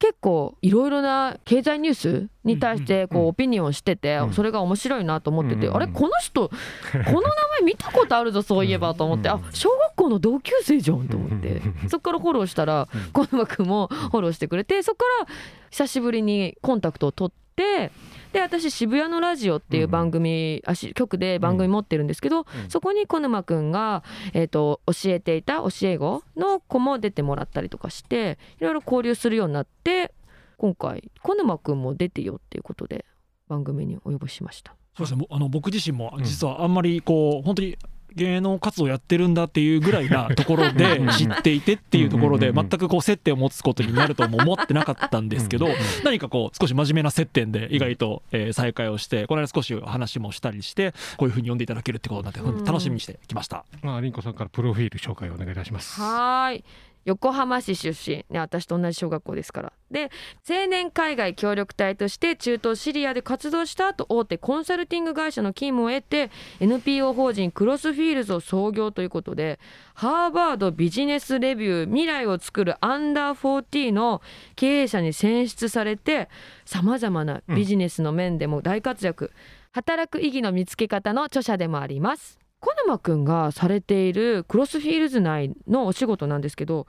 [0.00, 4.32] 結構いろいろな経済ニュースに対してこうオピニオンしててうん。
[4.32, 6.54] それが面白いなと思っててうんあれこの人こ
[6.94, 9.28] の名前見たことあるぞそういえばと思って。
[9.28, 11.48] うんあ小学校の同級生じゃんと思って。
[11.48, 13.12] うんそこからフォローしたらうん。
[13.12, 15.34] 小沼君もフォローしてくれてそこから
[15.70, 17.90] 久しぶりにコンタクトを取って
[18.32, 30.12] で私渋谷のラジオっていう番組、あし局で番組持ってるんですけど、うんそこに小沼くんが、えー、と教えていた教え子の子も出てもらったりとかしていろいろ交流するようになって
[30.58, 33.06] 今回小沼くんも出てよっていうことで
[33.48, 34.74] 番組にお呼びしました。
[34.96, 35.20] そうですね。
[35.20, 37.76] もあの僕自身もうん実はあんまりこう本当に
[38.14, 45.72] 芸能活動やってるんだっていうぐらいな ところでうん知っていてっていうところでうん全くこう接点を持つことになるとも思ってなかったんですけどうん
[46.04, 53.64] 何かこう少し真面目な接点で意外とえー再会をしてこの間少し話もしたりしてこういうふうに読んでいただけるってことになってうん楽しみにしてきました。
[53.82, 56.00] まあリンコさんからプロフィール紹介をお願いいたします。
[56.00, 56.64] はーい
[57.04, 59.72] 横浜市出身、ね、私と同じ小学校ですから。
[59.90, 60.10] で
[60.48, 66.30] 青年海外協力隊として中東シリアで活動した後大手コンサルティング会社の勤務を得て
[66.60, 69.58] NPO 法人クロスフィールズを創業ということで
[69.94, 74.20] ハーバードビジネスレビュー未来を作るアンダー40の
[74.56, 76.28] 経営者に選出されて
[76.66, 79.32] さまざまなビジネスの面でも大活躍、
[79.72, 86.86] 働く意義の見つけ方の著者でもあります小沼くんがされているクロスフィールズ内のお仕事なんですけど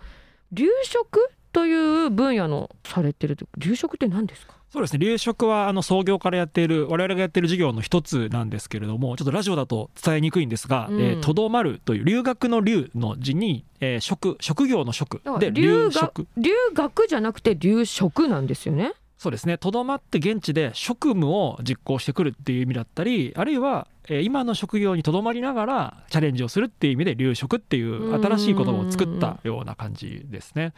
[0.52, 4.54] 留職という分野のされてると留職って何ですか？
[4.72, 5.00] そうですね。
[5.00, 11.02] 留職はあの創業からやっている我々がやっている事業の一つなんですけれどもちょっとラジオだと伝えにくいんですがうん。
[11.02, 15.22] えーとど、まるという留学の留の字に、えー職職業の職。
[15.40, 16.28] で留学留職。
[16.38, 18.94] 留学じゃなくて留職なんですよね？
[19.18, 19.58] そうですね。
[19.58, 30.74] とどまって現地で職務を実行してくるっていう意味だったりあるいは、えー今の職業にとどまりながらチャレンジをするっていう意味で留職っていう新しい言葉を作ったような感じですね。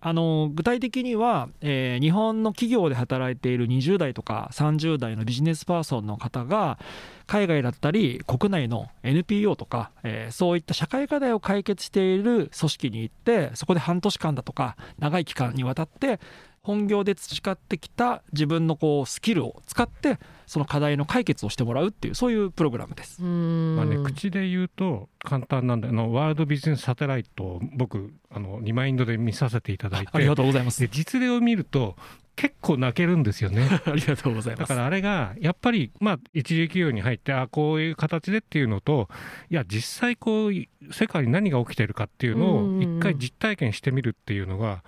[0.00, 6.78] あの具体的には、えー日本の企業で働いている20代とか30代のビジネスパーソンの方が
[7.26, 16.20] 海外だったり国内の NPO とか、えーそういった社会課題を解決している組織に行ってそこで半年間だとか長い期間にわたって
[16.62, 23.22] 本業で培ってきた自分のこうスキルを使ってその課題の解決をしてもらうっていうそういうプログラムです。
[23.22, 30.88] うんまあね、口で言うと簡単なんであのワールドビジネスサテライトを僕あのリマインドで見させていただいてありがとうございますで。
[30.88, 31.96] 実例を見ると
[32.36, 33.68] 結構泣けるんですよね。
[33.86, 34.68] ありがとうございます。
[34.68, 39.08] だからあれがやっぱりまあ一時企業に入ってあこういう形でっていうのと
[39.50, 40.52] いや実際こう
[40.92, 44.84] 世界に何が起きてるかっていうのうんを一回実体験してみるっていうのが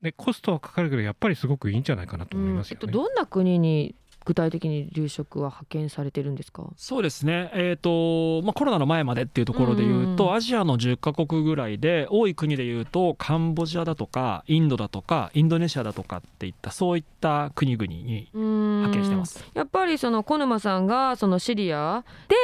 [0.00, 2.80] でコストはかかるけどやっぱりすごくいいんじゃないかなと思いますよね。
[2.82, 3.94] うんえっと、どんな国に
[4.24, 6.64] 具体的に留職は派遣されてるんですか？
[6.76, 10.34] そうですね、えーとまあ、コロナの前までっていうところで言うと、うん。
[10.34, 19.44] アジアの10カ国ぐらいで多い国で言うとカンボジアだとかインドだとかインドネシアだとかっていったそういった国々に派派遣してます。
[19.54, 22.36] やっぱりその小沼さんがそのシリアで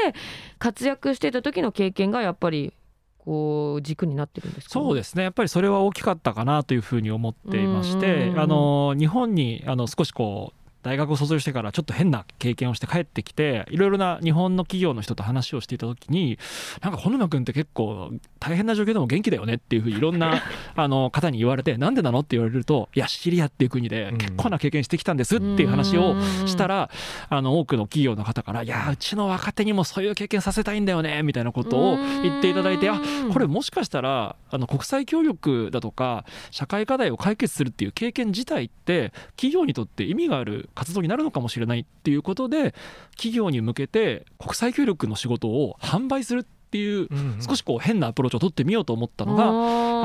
[0.59, 2.73] 活躍してた時の経験がやっぱり
[3.19, 4.73] こう軸になってるんですか？
[4.73, 5.23] そうですね。
[5.25, 8.41] やっぱりそれは大きかったかなというふうに思っていましてうん。
[8.41, 16.39] あの日本にあの少しこう大学を卒業してからちょっと変な経験をして帰ってきていろいろな日本の企業の人と話をしていた時に
[16.83, 20.43] なんか穂沼君って結構大変な状況でも元気だよねっていうふうにいろんな
[20.77, 26.15] あの方に言われてなんでなのって言われるといやシリアっていう国で結構な経験してきたんですっていう話を
[26.47, 26.91] したら
[27.29, 33.01] あの多くの企業の方から「いやうちの若手にもそういう経験させたいんだよね」みたいなことを言っていただいてあ
[33.33, 42.75] これもしかしたらあの国際協力だとか社会課題を解決するっていう経験自体って企業にとって意味がある活動になるのかもしれないっていうことで
[43.13, 47.09] 企業に向けて国際協力の仕事を販売するっていう
[47.41, 49.49] 少しこう変なアプローチを取ってみようと思ったのが、あ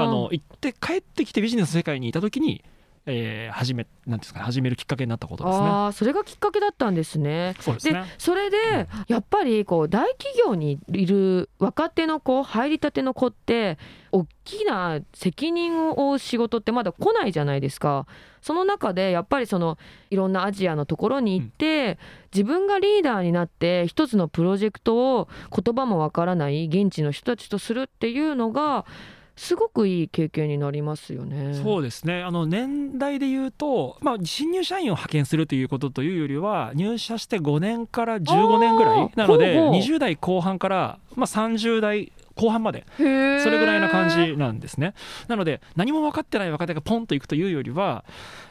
[0.08, 2.64] の行って帰ってきてビジネスの世界にいた時に、
[3.06, 5.66] えー始めなんですかね始めるきっかけになったことですね。
[5.66, 7.54] あーそれがきっかけだったんですね。
[7.58, 13.78] でそうですねそれでやっぱりこう大企業にいる若手の子入りたての子って
[14.12, 18.06] 大きな責任を負う仕事ってまだ来ないじゃないですか。
[18.42, 19.78] その中でやっぱりその
[20.10, 21.98] いろんなアジアのところに行って、
[22.34, 28.86] 自分がリーダーになって一つのプロジェクトを言葉もわからない現地の人たちとするっていうのが
[29.36, 31.56] すごくいい経験になりますよね。
[31.56, 44.94] そうですねあの年代で言うと、まあ、新入社員を派遣するということというよりは入社して5年から15年ぐらいなのでほうほう20代後半から、まあ、30代後半までそれぐらいな感じなんですね。
[45.28, 48.06] なので何も分かってない若手がポンといくというよりは、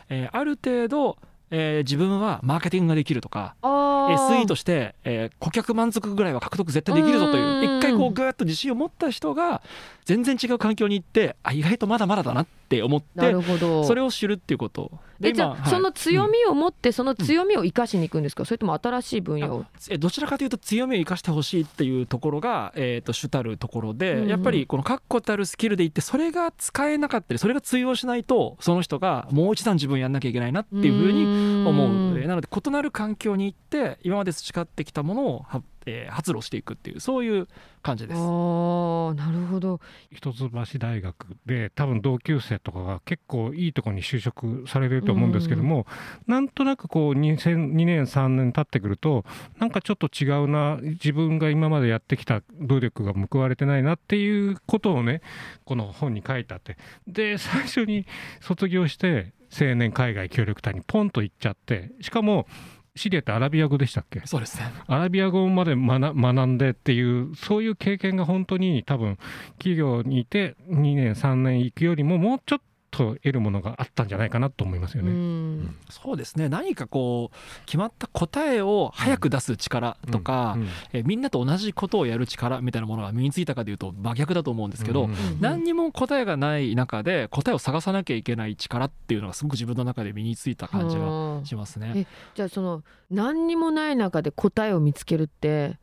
[0.08, 1.18] えーある程度、
[1.52, 7.78] えー自分はマーケティングができるとか SE として、えー顧客満足ぐらいは獲得絶対できるぞといううん。
[7.78, 9.62] 一回こうぐーっと自信を持った人が
[10.04, 13.84] 全然違う環境に行ってあ意外とまだまだだなって思っなてるほど。
[13.84, 14.90] それを知るっていうこと。
[15.20, 15.70] でえじゃあ、はい。
[15.70, 19.64] その強みを持ってその強みを生かしに行くんですか、それとも新しい分野を？
[19.90, 31.88] えどちらかというと強みを生かしてほしいっていうところが、えー、と主たるところで、うんうんやっぱりこの確固たるスキルでいってそれが使えなかったりそれが通用しないとその人がもう一段自分やんなきゃいけないなっていうふうに思う。
[31.88, 32.18] うん。
[32.18, 37.48] えーなので異なる環境に行って今まで培ってきたものをは、えー発露していくっていうそういう
[37.82, 38.18] 感じです。
[38.18, 39.80] あーなるほど。
[40.10, 45.86] 一橋大学で多分同級生とかが結構いいところに就職されると思うんですけども、
[46.26, 49.24] なんとなくこう 2, 2年3年経ってくると
[49.58, 55.22] なんかちょっと違うな自分が今までやってきた努力が報われてないなっていうことをね
[55.64, 56.76] この本に書いてあって。
[57.06, 58.06] で最初に
[58.40, 62.46] 卒業して青年海外協力隊にポンと行っちゃってしかも
[62.94, 64.20] シリアってアラビア語でしたっけ？
[64.26, 64.70] そうですね。
[64.86, 69.16] アラビア語まで学学んでっていうそういう経験が本当に多分
[69.58, 72.60] 企業にいて2年3年行くよりももうちょっ
[72.92, 75.12] と得るものがあったんじゃないかなと思いますようね。
[75.12, 75.74] ん。
[75.90, 76.48] そうですね。
[76.50, 91.92] 何かこう決まった答えを早く出す力とか、うんえーみんなと同じことをやる力みたいなものが身についたかというと真逆だと思うんですけど、うん何にも答えがない中で答えを探さなきゃいけない力っていうのがすごく自分の中で身についた感じがはあしますね。
[91.96, 95.78] えじゃあその何にもない中で答えを見つけるって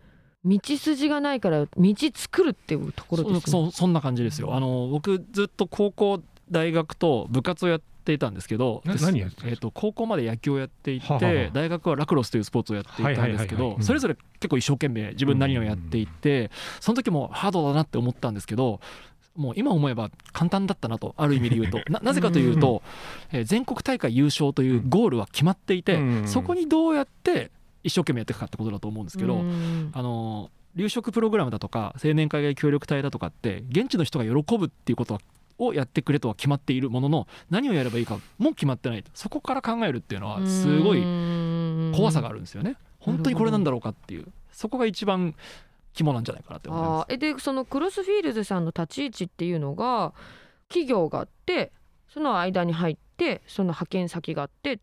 [0.46, 3.42] 道筋がないから道作るっていうところですね。
[3.42, 4.56] そそそんな感じですよ。
[4.56, 18.80] あの僕ずっと高校大学と部活をやっっていたんですけどっと高校まで野球をやっていて、大学はラクロスというスポーツをやっていたんですけどそれぞれ結構一生懸命自分なりのやっていてその時もハードだなって思ったんですけど
[19.36, 21.80] もう今思えば簡単だったなとある意味で言うと。
[21.92, 22.82] ななぜかというと、
[23.32, 27.52] えー全国大会優勝というゴールは決まっていて、うんそこにどうやって
[27.84, 29.92] 一生懸命やっていくかってことだと思うんですけど、うん。
[29.94, 35.22] あの留職プログラムだとか青年海外協力隊だとかって現地の人が喜ぶっていうことは
[35.60, 41.04] をやってくれとは決まっているものの何をやればいいかも決まってないそこから考えるっていうのはすごい
[41.96, 42.76] 怖さがあるんですよね。
[43.00, 44.28] 本当にこれなんだろうかっていう。
[44.52, 45.36] そこが一番
[45.94, 47.06] 肝なんじゃないかなって思います。
[47.14, 50.14] えでそのクロスフィールズさんの立ち位置っていうのが
[50.68, 51.72] 企業があって
[52.10, 54.80] その間に入ってその派遣先があってっ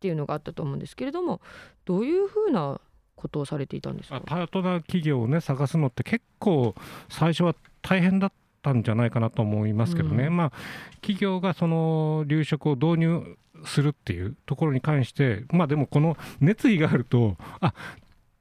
[0.00, 1.40] ていうのがあったと思うんですけれども
[1.84, 2.80] どういうふうな
[3.16, 4.16] ことをされていたんですか？
[4.16, 6.74] あパートナー企業をね探すのって結構
[7.08, 8.32] 最初は大変だっ
[8.68, 10.36] たんじゃないかなと思いますけどね、うん。
[10.36, 10.52] まあ
[11.00, 17.74] 企業がその留職を導入するっていうところに関してまあでもこの熱意があるとあ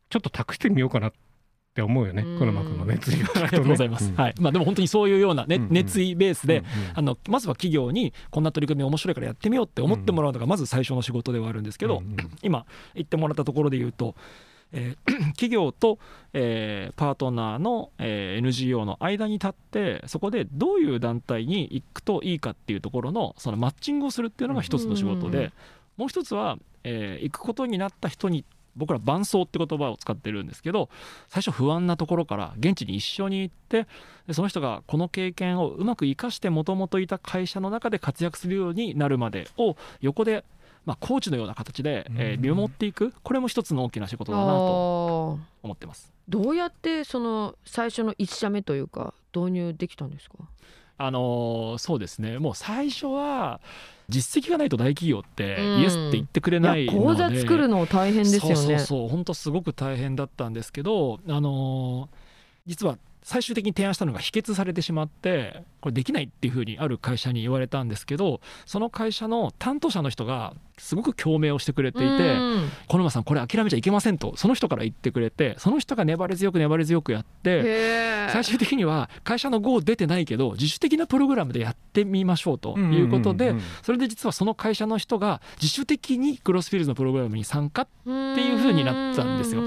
[0.10, 1.12] ちょっと託してみようかなっ
[1.74, 2.24] て思うよね。
[2.24, 2.40] うん。
[2.40, 4.16] 黒間君の熱意がありがとうございます、うん。
[4.16, 4.36] はい。
[4.40, 5.70] まあ、でも本当にそういうような、ねうんうん。
[5.72, 6.72] 熱意ベースで、うんうん。
[6.96, 12.18] あのまずは企業にこんな取り組み面白いからやってみようって思ってもらうのがまず最初の仕事ではあるんですけど、うんうん。
[12.42, 14.16] 今言ってもらったところで言うと、
[14.74, 16.00] えー 企業と、
[16.34, 25.54] えーパートナーの、えー NGO の間に立ってそこでどういう団体に行くといいかっていうところのそのマッチングをするっていうのが一つの仕事で、うん
[25.98, 28.46] もう一つは、えー行くことになった人に
[28.78, 30.90] 僕ら伴走って言葉を使ってるんですけど
[31.28, 33.88] 最初不安なところから現地に一緒に行って
[34.28, 40.46] でその人がこの経験をうまく生かしてもともといた会社の中で活躍するようになるまでを横で、
[40.88, 43.13] まあ、コーチのような形で、えーうん見守っていく。
[43.21, 46.13] これも一つの大きな仕事だなと思ってます。
[46.30, 50.36] どうやってその最初の1社目というか導入できたんですか？
[50.97, 52.39] あのーそうですね。
[52.39, 53.60] もう最初は
[54.08, 55.82] 実績がないと大企業ってうん。
[55.82, 57.17] イエスって言ってくれいないので。
[57.17, 58.56] 座作るの大変ですよね。
[58.56, 59.08] そうそうそう。
[59.10, 62.17] 本当すごく大変だったんですけどあのー
[62.65, 62.97] 実は
[63.28, 89.63] 最終的に提案したのが否決されてしまってこれできないっていうふうにある会社に言われたんですけどその会社の担当者の人がすごく共鳴をしてくれていてうん「小沼さんこれ諦めちゃいけません」とその人から言ってくれてその人が粘り強く粘り強くやって最終的には会社の GO 出てないけど自主的なプログラムでやってみましょうということでそれで実はその会社の人が自主的にクロスフィールズのプログラムに参加っていう風になったんですよ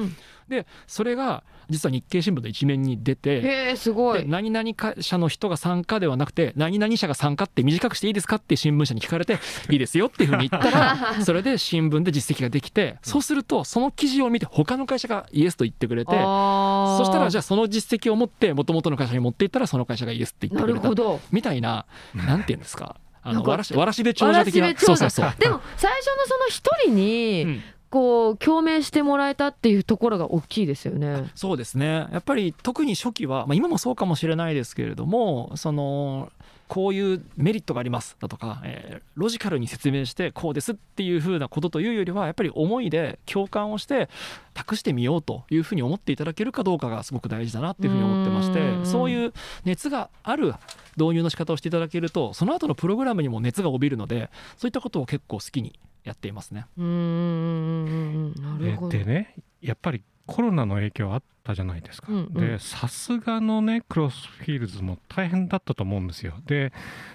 [0.50, 4.22] でそれが実は日経新聞の一面に出てすごい。
[4.22, 9.38] で何々会社の人が参加ではなくて何々社が参加って短くしていいですかって新聞社に聞かれて
[9.70, 20.82] いいですよっていうふうに言ったら それで新聞で実績ができてそうするとその記事を見て他の会社がイエスと言ってくれてそそしたらじゃゃあその実績を持って元々の会社に持っていったらその会社がイエスって言ってなくれた。
[20.82, 21.20] るほど。
[21.30, 22.96] みたいななんていうんですか？
[23.22, 24.74] あのわらしわらしべ長者的な。
[24.76, 25.34] そうそうそう。
[25.38, 31.30] でも最初のその一人に、うんこう共鳴してもらえたっていうところが大きいですよね。
[31.34, 36.30] そうですねやっぱり特に初期は、まあ、今もそうかもしれないですけれどもその
[36.68, 44.08] こういうメリットがありますだとか、えーロジカルに説明してこうですっていうふうなことというよりはやっぱり思いで共感をして
[44.54, 50.54] 託してみようというふうに思っていただけるかどうかがすごく大事だなっていうふうに思ってましてうんそういう熱がある
[50.96, 56.66] 導入の仕方をしていただけるとその後のプログラムにも熱が帯びるのでそういったことを結構好きにやっていますね。
[56.78, 58.88] うーんなるほど。
[58.90, 62.34] ででねやっぱりコロナの影響あったじゃないですか、うんうん。
[62.34, 66.34] でさすがのねクロスフィールズも大変だったと思うんですよ。
[66.46, 66.72] で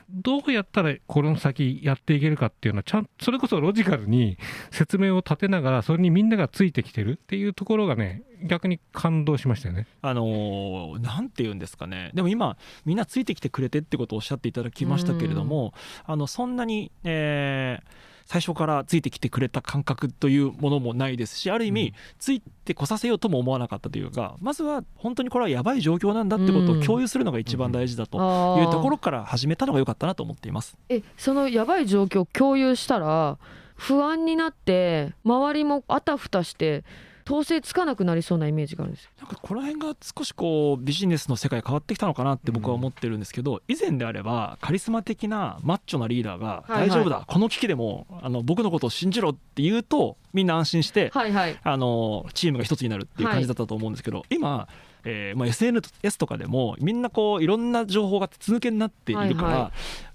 [0.10, 4.38] どうやったらこの先やっていけるかっていうのはちゃんそれこそロジカルに
[4.69, 9.88] 説明を立てながらそれにみんながついてきてるっていうところがね逆に感動しましたよね。
[10.01, 12.12] あのーなんて言うんですかね。
[12.13, 15.73] でも今みんなついてきてくれてってことをおっしゃっていただきましたけれども
[16.04, 21.93] あのそんなに、えー最初からついてきてくれた感覚というものもないですしある意味、うん。
[22.19, 28.17] ついてこさせようとも思わなかったというかまずは本当にこれはやばい状況なんだってことを共有するのが一番大事だと
[28.59, 30.77] いうところから始めたのが良かったなと思っています。
[30.89, 33.37] えそのやばい状況を共有したら
[33.75, 36.83] 不安になって周りもあたふたして
[37.26, 39.12] 統制つかなくなりそうなイメージがあるんですよ。
[39.19, 51.60] なんかこの辺が少しこうビジネスの世界変わってきたのかなって僕は思ってるんですけど、以前であればカリスマ的なマッチョなリーダーがはいはい大丈夫だ、この危機でもあの僕のことを信じろって言うとみんな安心してはいはい。
[51.63, 54.67] あのチームが一つになるっていう感じだったと思うんですけど、今、
[55.04, 59.71] えーまあ、SNS とかでもみんなこういろんな情報が筒抜けになっているから、はいは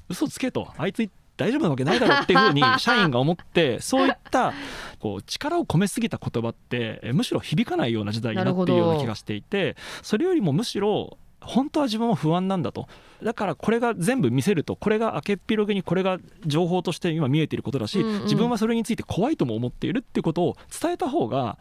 [0.09, 1.09] 嘘つけとあいつ
[1.41, 4.53] 大丈夫なわけないだろうっていうふうに 社員が思ってそういった
[4.99, 12.86] こう力を込めすぎた言葉ってえーむしろ響かないような時代になっているような気がしていてそれよりもむしろ本当は自分も不安なんだと。
[13.22, 21.59] だからこれが全部見せるとこれが明けっぴろげにこれが情報として今見えていることだし、うんうん自分はそれについて怖いとも思っているっていうことを伝えた方が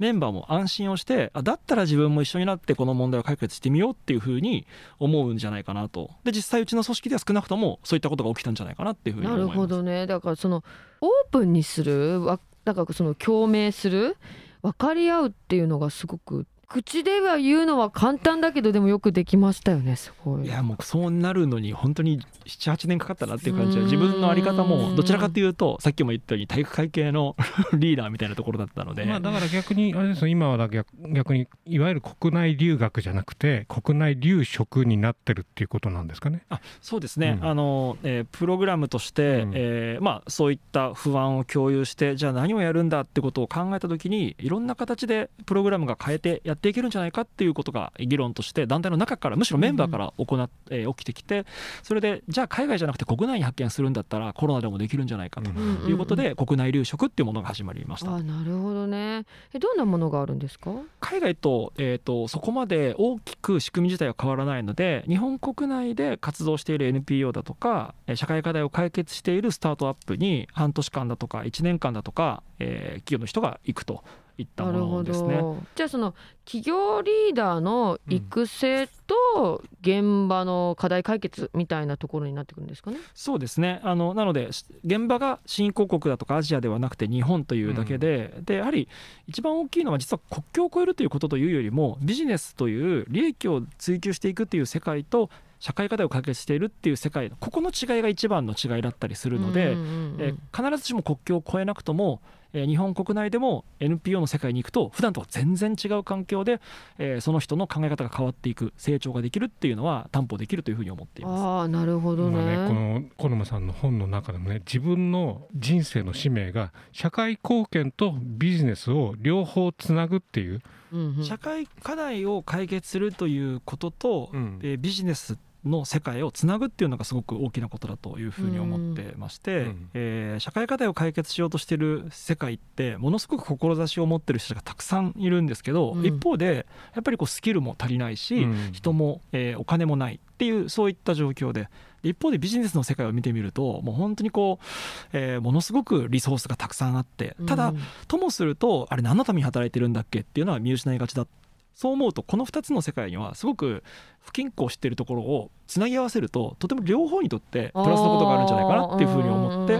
[0.00, 4.66] メンバーも安心をしてあだったら自分も一緒になってこの問題を解決してみようっていうふうに
[4.98, 6.10] 思うんじゃないかなと。
[6.24, 9.58] で実際うちの組織では少なくともそういったことが起きたんじゃないかなっていうふうになる思います。
[9.58, 10.06] ほどね。
[10.06, 10.64] だからその
[11.02, 14.16] オープンにするわだからその共鳴する
[14.62, 20.46] 分かり合うっていうのがすごく口では言うのは簡単だけどでもよくできましたよねすごい。
[20.46, 27.34] いやもうそうなるのに本当に78年かかったなっていう感じは自分の在り方もどちらかというとさっきも言ったように体育会系の
[27.74, 36.42] リーダーみたいなところだったので、まあ、だから逆にあれですよ今はだ逆逆にいわゆる国内留学じゃなくて国内留職になってるっていうことなんですかね。
[36.50, 37.48] あそうですね、うん。
[37.48, 39.52] あのえープログラムとして、うん。
[39.54, 51.46] えーまあ、そういった不安を共有してじゃあ何をやるんだってことを考えた時にいろんな形でプログラムが変えてやっていけるんじゃないかっていうことが議論として団体の中からむしろメンバーから行っ、えー起きてきて
[51.82, 58.14] それでじゃあ海外じゃなくて国内に派遣するんだったらコロナでもできるんじゃないかとうんいうことで、国内留職っていうものが始まりました。
[58.14, 59.24] あなるほどね。
[59.54, 60.72] えどんなものがあるんですか？
[61.00, 74.02] 海外と,、えー、とそこまで大きく仕組み自体は変わらないので日本国内で活動している NPO だとかえー社会課題を解決しているスタートアップに半年間だとか1年間だとか、えー企業の人が行くと
[74.40, 75.38] いったもなるほのですね。
[75.38, 75.56] ど。
[75.74, 76.14] じゃあその
[76.44, 82.98] 企業リーダーの育成と現場の課題解決みたいなところになってくるんですかね。
[83.14, 83.80] そうですね。
[83.84, 88.88] あのなのでし現場が新興国だとかアジアではなくて日本というだけで,、でやはり
[89.26, 95.30] 一番大きいのは実は国境を越えるということというよりもビジネスという利益を追求していくっていう世界と
[95.60, 100.16] 社会課題を解決しているっていう世界ここの違いが一番の違いだったりするので、うんうんうん。
[100.20, 102.20] えー必ずしも国境を越えなくとも、
[102.52, 106.60] えー日本国内でも NPO の世界に行くと普段とは全然違う環境で、
[106.98, 111.42] えーその人の考え方が変わっていく成長ができるっていうのは担保できるというふうに思っています。
[111.42, 120.60] ああなるほどね,、まあね、この小沼さんの本の中でもね自分の人生の使命が社会貢献とビジネスを両方つなぐっていう、
[120.92, 121.24] うんうん。
[121.24, 124.30] 社会課題を解決するということと、
[124.62, 129.90] えービジネスの世界をつなぐっていうのがすごく大きなことだというふうに思ってまして、うん。
[129.94, 136.06] えー社会課題を解決しようとしてる世界ってものすごく志を持ってる人がたくさんいるんですけど、うん。
[136.06, 138.72] 一方でやっぱりこうスキルも足りないし、うん。
[138.72, 141.68] 人も、えーお金もないっていうそういった状況で
[142.02, 144.64] で一方でビジネスの世界を見てみるともう本当にこう、
[145.12, 151.26] えーものすごくリソースがたくさんあってただ、うんともするとあれ何のために働いてるんだっけっていうのは見失いがちだ
[151.74, 153.82] そう思うとこの2つの世界にはすごく
[154.20, 159.78] 不均衡しているところをつなぎ合わせるととても両方にとってプラスのことがあるんじゃないかなっていうふうに思って。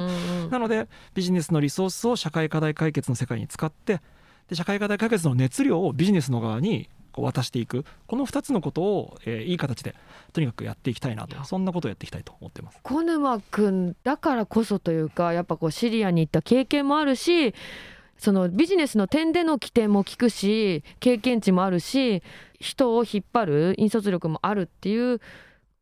[0.51, 4.01] なのでビジネスのリソースを社会課題解決の世界に使って
[4.49, 7.85] で社会課題解決の熱量をビジネスの側にこう渡していく。
[8.07, 9.95] この2つのことを、えーいい形で
[10.33, 11.43] とにかくやっていきたいなと。
[11.45, 12.79] そんなことをやっていきたいと思ってます。
[12.83, 17.55] 小沼君だからこそというかやっぱこうシリアに行った経験もあるし
[18.21, 22.23] そのビジネスの点での起点も聞くし経験値もあるし
[22.61, 25.23] 人を引っ張る引率力もあるっていう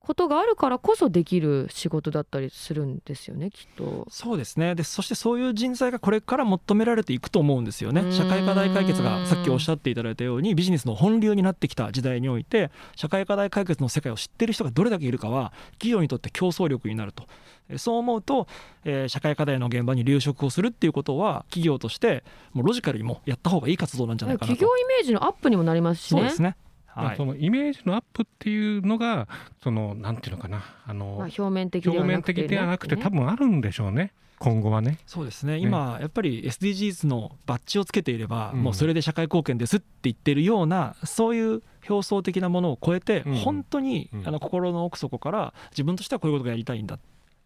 [0.01, 4.07] ことがあるからこそできる仕事だったりするんですよねきっと。
[4.11, 4.75] そうですね。
[4.75, 8.03] でそしてそういう人材がこれから求められていくと思うんですよね。
[8.03, 8.13] うん。
[8.13, 17.25] 社会課題解決がさっきおっしゃっていただいたようにビジネスの本流になってきた時代において社会課題解決の世界を知ってる人がどれだけいるかは企業にとって競争力になると。
[17.69, 18.47] えそう思うと、
[18.85, 24.55] えー社会課題の現場に留職をするっていうことは企業としてもうロジカルにもやった方がいい活動なんじゃないかなと。
[24.55, 26.21] 企業イメージのアップにもなりますしね。
[26.21, 26.57] そうですね
[27.05, 27.17] はい。
[27.17, 29.29] そのイメージのアップっていうのが
[29.63, 34.13] そのなんていうのかなあの、まあ、表面的で表面はなくて的ではなくてね多分あるんでしょうね。
[34.39, 34.99] 今後はね。
[35.07, 35.59] そうですね。
[35.59, 38.63] 今やっぱり SDGs のバッジをつけていれば、うん。
[38.63, 43.35] もうそれで社会貢献ですって言ってるようなそういう表層的なものを超えて、うん。
[43.37, 44.29] 本当に、うん。
[44.29, 46.99] あの心の奥底から自分としてはこういうことがやりたいんだ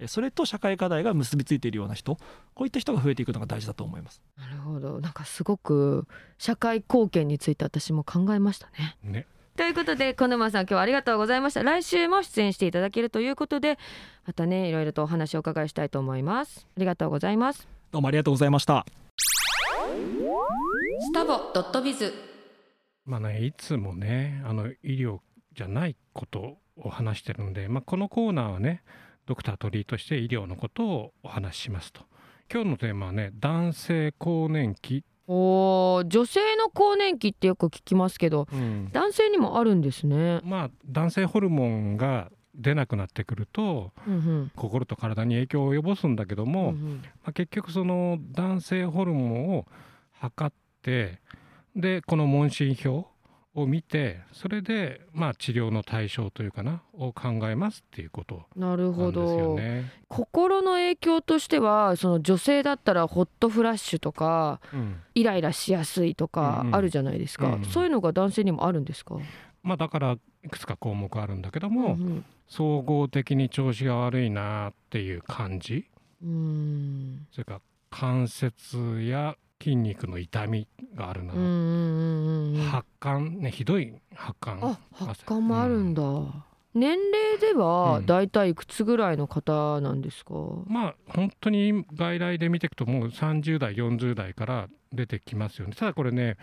[0.03, 2.17] えそれと社会課題が結びついているような人
[2.55, 4.21] こういった人が増えていくのが大事だと思います。
[4.37, 5.01] なるほど。
[5.01, 6.07] なんかすごく
[6.39, 8.97] 社会貢献について私も考えましたね。
[9.03, 11.63] ねということで小沼さん今日はありがとうございました。
[11.63, 13.79] 来週も出演していただけるということで
[14.27, 16.67] またねいろいろとお話をお伺いしたいと思います。
[16.75, 17.69] ありがとうございます。
[17.91, 18.87] どうもありがとうございました。
[21.01, 22.15] スタボドットビズ。
[23.05, 25.19] まあねいつもねあの医療
[25.55, 28.83] じゃないことを話してるんで、まあ、このコーナーはね
[29.27, 32.01] ドクタートリーとして医療のことをお話ししますと。
[32.51, 38.47] 今日のテーマはね男性更年期、おー女性の更年期ってよく聞きますけど
[38.93, 40.41] 男性にもあるんですね。
[40.45, 44.53] まあ男性ホルモンが出なくなってくるとうんうん。
[44.57, 47.03] 心と体に影響を及ぼすんだけども、うんうん。
[47.23, 49.67] まあ、結局その男性ホルモンを
[50.13, 51.21] 測って
[51.75, 53.07] でこの問診票
[53.55, 59.93] を見てそれでまあ治療の対象というかなを考えますっていうことなるほなんですよど、ね。
[60.09, 64.97] 心の影響としてはその女性だったらホットフラッシュとかうん。
[65.15, 67.65] イライラしやすいとかあるじゃないですか、うんうん。
[67.67, 69.17] そういうのが男性にもあるんですか、
[69.63, 72.25] まあ、だからいくつか項目あるんだけどうんも、うん。
[72.49, 75.85] 総合的に調子が悪いなっていう感じ。
[76.23, 77.27] うーん。
[77.31, 83.31] それから関節や筋肉の痛みがあるな、うんうんうんうん発汗。
[83.39, 84.59] ねひどい発汗。
[84.63, 86.03] あ発汗もあるんだ、
[86.75, 87.59] 年齢でうん。
[87.59, 90.35] はだいたいいくつぐらいの方なんですか、
[90.67, 95.75] まあ本当に外来で見ていくともう30代40代から出てきますよね。
[95.77, 96.37] ただこれね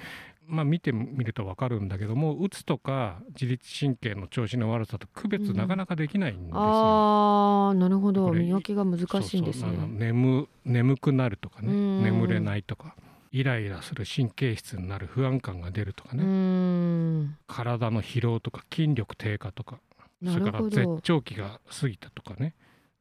[0.47, 5.57] まあ見てみると分かるんだけどもうつとか自律神経の調子の悪さと区別うん。
[5.57, 8.31] なかなかできないんですよ、あーなるほど。
[8.31, 9.71] 見分けが難しいんですね。
[9.87, 11.71] 眠眠くなるとかね。
[11.71, 12.03] うん。
[12.03, 12.95] 眠れないとか
[13.31, 17.37] イライラする神経質になる不安感が出るとかね、ん。
[17.47, 19.79] 体の疲労とか筋力低下とか。
[20.21, 22.55] なそれから絶頂期が過ぎたとかね。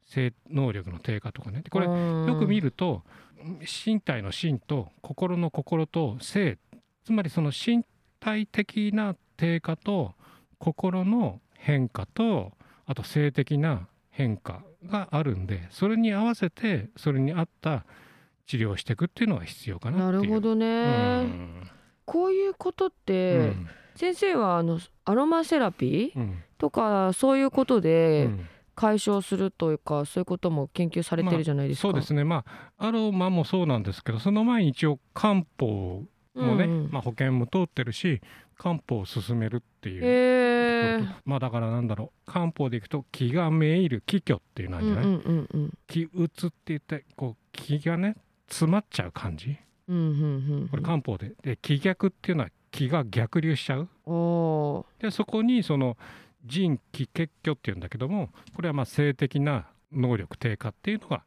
[0.05, 1.61] 性能力の低下とかね。
[1.61, 3.03] でこれよよく見ると
[3.85, 6.57] 身体の身と心の心と性
[7.05, 7.83] つまりその身
[8.19, 10.13] 体的な低下と
[10.57, 12.51] 心の変化と
[12.85, 17.85] あと性的な変化があるんでそれに合わせてそれに合った
[18.49, 20.05] 治療をしていくっていうのが必要かな。
[20.05, 20.69] なるほどね、う
[21.27, 21.69] ん。
[22.05, 23.67] こういうことっうて、ん。
[23.95, 26.43] 先生はあのアロマセラピーうん。
[26.57, 28.49] とかそういうことうでん。
[28.73, 31.81] 解消するというか、そういうことも研究されてるじゃないですか。
[31.81, 32.23] そうですね。
[32.23, 32.43] ま
[32.77, 36.89] あアロマもそうなんですけどその前に一応漢方もね、うんうん。
[36.91, 38.21] まあ、保険も通ってるし
[38.57, 45.73] 漢方を進めるっていうへえところとまあだからなんだろう漢方でいくと気がめいる気虚っていうのあるんじゃない、うんうんうんうん。
[45.87, 48.15] 気うつって言ってこう気がね
[48.49, 49.57] 詰まっちゃう感じ？
[49.87, 50.07] うんうんう
[50.65, 50.67] ん。
[50.69, 51.31] これ漢方で。
[51.41, 53.87] で気逆っていうのは気が逆流しちゃう？
[54.99, 55.97] でそこにその
[56.45, 61.23] 腎気血虚っていうんだけどもこれはまあ性的な能力低下っていうのが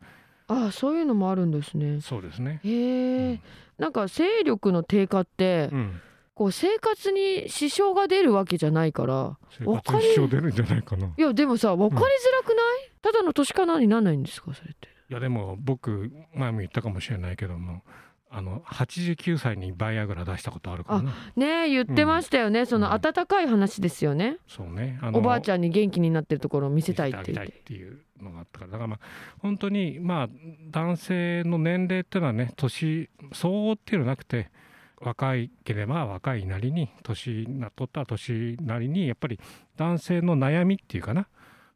[0.49, 2.01] あそういうのもあるんですね。
[2.01, 2.61] そうですね。
[2.65, 3.41] へえ、
[3.79, 6.01] なんか勢力の低下って、うん、
[6.35, 11.07] こう生活に支障が出るわけじゃないから生活に支障出るんじゃないかな。
[11.17, 12.07] いやでもさ分かりづ
[12.37, 14.89] らくない、ただの年かなになんないんですかそれって？
[15.13, 17.83] いやでも僕前も言ったかもしれないけども
[18.31, 21.03] あの89歳にバイアグラ出したことあるから
[21.37, 22.93] ね言ってましたよね、そのうん。
[22.95, 24.99] 温かい話ですよね、そうね。
[25.03, 27.53] あのおばあちゃんに元気になってるところを見せたいって言って。
[27.53, 28.71] いっていうのがあったから。
[28.71, 29.01] だからまあ
[29.41, 30.29] 本当にまあ
[30.71, 34.51] 男性の年齢っていうのはね年相応っていうのはなくて
[34.99, 39.39] 若いければ若いなりに年な取ったら年なりにやっぱり
[39.77, 41.29] 男性の悩みっていうかな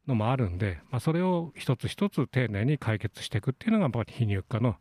[0.07, 4.77] のもあるんで、まあ、それを一つ一つ丁寧に解決していくっていうのがやっぱり泌乳科の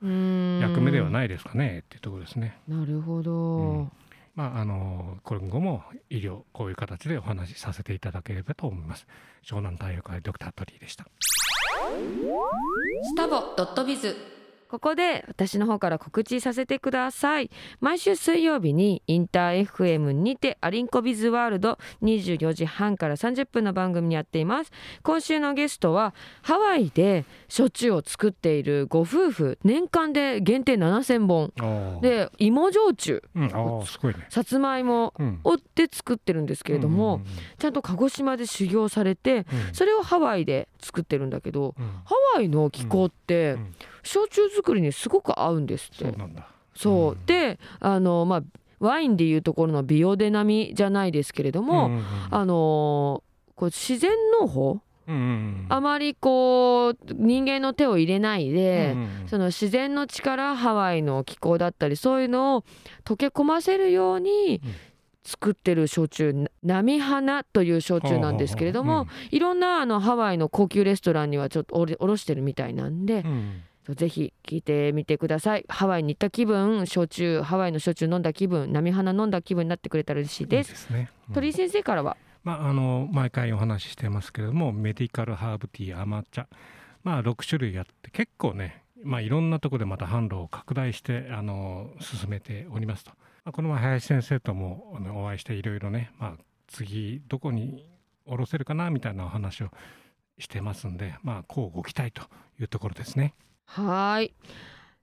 [0.62, 2.58] 役目ではないないですかねっていうところですね。
[2.68, 3.92] なるほど、うん
[4.36, 9.08] まあ、あの今後も医療こういう形でお話しさせていただければと思います。
[9.46, 11.06] 湘南太陽会ドクタートリーでした。
[11.06, 14.35] スタボドットビズ
[14.76, 17.50] ここで私の方から告知させてください。
[17.80, 24.74] 毎週水曜日にインター FM にてアリンコビズワールド24時半から30分の番組にやっています。
[25.02, 32.02] 今週のゲストはハワイで焼酎を作っているご夫婦年間で限定7000本。
[32.02, 33.24] で、で芋焼酎。
[33.34, 33.52] うん。
[34.30, 37.22] さつまいもうん、をで作ってるんですけれども、
[37.60, 39.46] ちゃんと鹿児島で修行されてうん。
[39.72, 41.86] それをハワイで作ってるんだけどうん。
[42.06, 43.76] ハワイの気候ってうん。
[44.04, 46.14] 焼酎作りにすごく合うんですって。
[46.76, 48.44] そうであのまあ
[48.80, 52.04] ワインでいうところのビオデナミじゃないですけれども、んんん。
[52.30, 53.24] あの
[53.56, 59.28] こう自然農法、うんうんあまりこう人間の手を入れないで、うんうん。
[59.28, 62.64] その自然の力ハワイの気候だったりそういうのを
[63.06, 64.74] 溶け込ませるようにうん
[65.26, 75.66] 作ってる焼酎な波花という焼酎なんですけれども、いろんなあのハワイの高級レストランにはちょっとおろおろしてるみたいなんでうん、うんぜひ聞いてみてください。
[75.70, 81.10] ハワイに行った気分焼酎ハワイの焼酎飲んだ気分波花飲んだ気分になってくれたら嬉しいです、いいですね。
[81.30, 81.36] うん。
[81.36, 82.18] 鳥居先生からは？
[82.44, 86.48] まあ、あの毎回お話ししてますけれどもメディカルハーブティー甘茶。
[87.04, 93.12] まあ6種類あって結構ね、まあ、いろんなところでまた販路を拡大してあの進めておりますと、
[93.46, 96.34] まあ、この前林先生ともあのお会いしていろいろね、まあ、
[96.68, 97.86] 次どこに
[98.26, 99.70] 卸ろせるかなみたいなお話を
[100.40, 102.24] してますんでまあこうご期待と
[102.60, 103.36] いうところですね。
[103.66, 104.34] はーい。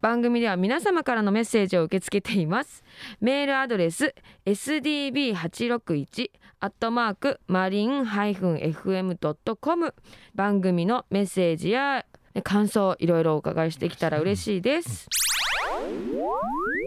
[0.01, 2.83] 番組では皆様からのメッセージを受け付けています。
[3.21, 4.13] メールアドレス
[4.45, 9.95] sdb861 アットマークマリン -fm.com
[10.35, 12.05] 番組のメッセージや
[12.43, 15.07] 感想いろいろお伺いしてきたら嬉しいです。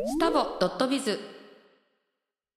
[0.07, 1.34] スタボドットビズ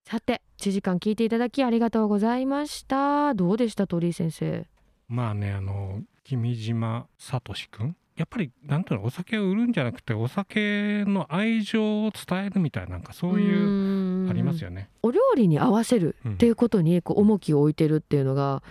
[0.09, 3.35] さて1時間聞いていただきありがとうございました。
[3.35, 4.65] どうでした鳥居先生？
[5.07, 7.95] まあねあの君島聡君。
[8.15, 14.89] やっぱりなんていうのお酒を売るんじゃなくてお酒の愛情を伝えるみたいななんかそういううありますよね。
[15.03, 16.33] お料理に合わせるうん。
[16.33, 18.63] っていうことにこう重きを置いてるっていうのが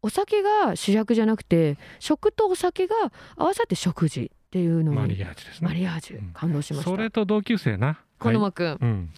[0.00, 2.94] お酒が主役じゃなくて食とお酒が
[3.36, 5.68] 合わさって食事っていうのにマリアージュですね。
[5.68, 6.20] マリアージュ。
[6.20, 6.30] うん。
[6.32, 6.90] 感動しました。
[6.90, 8.00] それと同級生な。
[8.18, 8.78] 小沼くん、はい。
[8.80, 9.10] うん、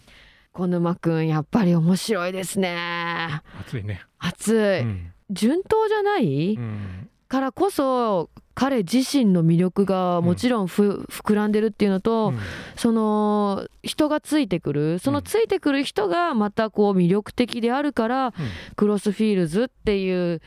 [0.53, 3.43] 小沼くんやっぱり面白いですね。
[3.61, 4.03] 熱いね。
[4.19, 5.13] 熱い、うん。
[5.31, 7.09] 順当じゃない、うん。
[7.29, 12.39] からこそ彼自身の魅力がもちろんふ、膨らんでるっていうのと、うん。
[12.77, 14.99] その人がついてくる。
[14.99, 18.35] そのうんついてくる人がまたこう魅力的であるから、
[18.75, 20.41] クロスフィールズっていう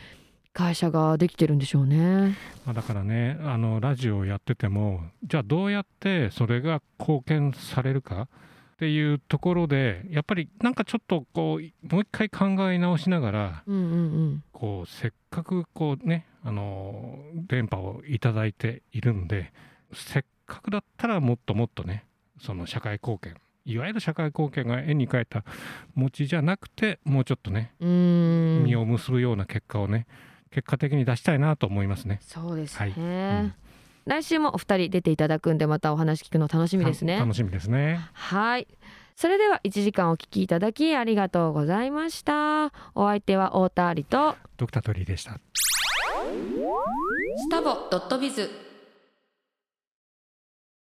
[0.53, 2.35] 会社ができてるんでしょうね。
[2.65, 8.27] まあ、だからねあのラジオをやっててもじゃあどうやってそれが貢献されるか
[8.81, 19.53] っていうところでやっぱりなんかちょっとこうもう一回考え直しながらうんうんこうせっかくこうねあの電波をいただいているんで
[19.93, 22.05] せっかくだったらもっともっとね
[22.41, 25.43] その社会貢献いわゆる社会貢献が絵に描いた
[25.93, 30.07] 餅じゃなくてもうちょっとね実を結ぶような結果をね
[30.49, 32.19] 結果的に出したいなと思いますね。
[32.23, 32.89] そうですはい。
[32.89, 33.70] ね、うん
[34.05, 37.17] 来週もお二人出ていただくんでまたお話聞くの楽しみですね。
[37.17, 37.99] 楽しみですね。
[38.13, 38.67] はい。
[39.15, 42.71] それでは1時間お聞きいただきありがとうございました。
[42.95, 45.33] お相手は太田ありとドクタートリーでした。
[45.33, 45.39] ス
[47.49, 48.49] タボドットビズ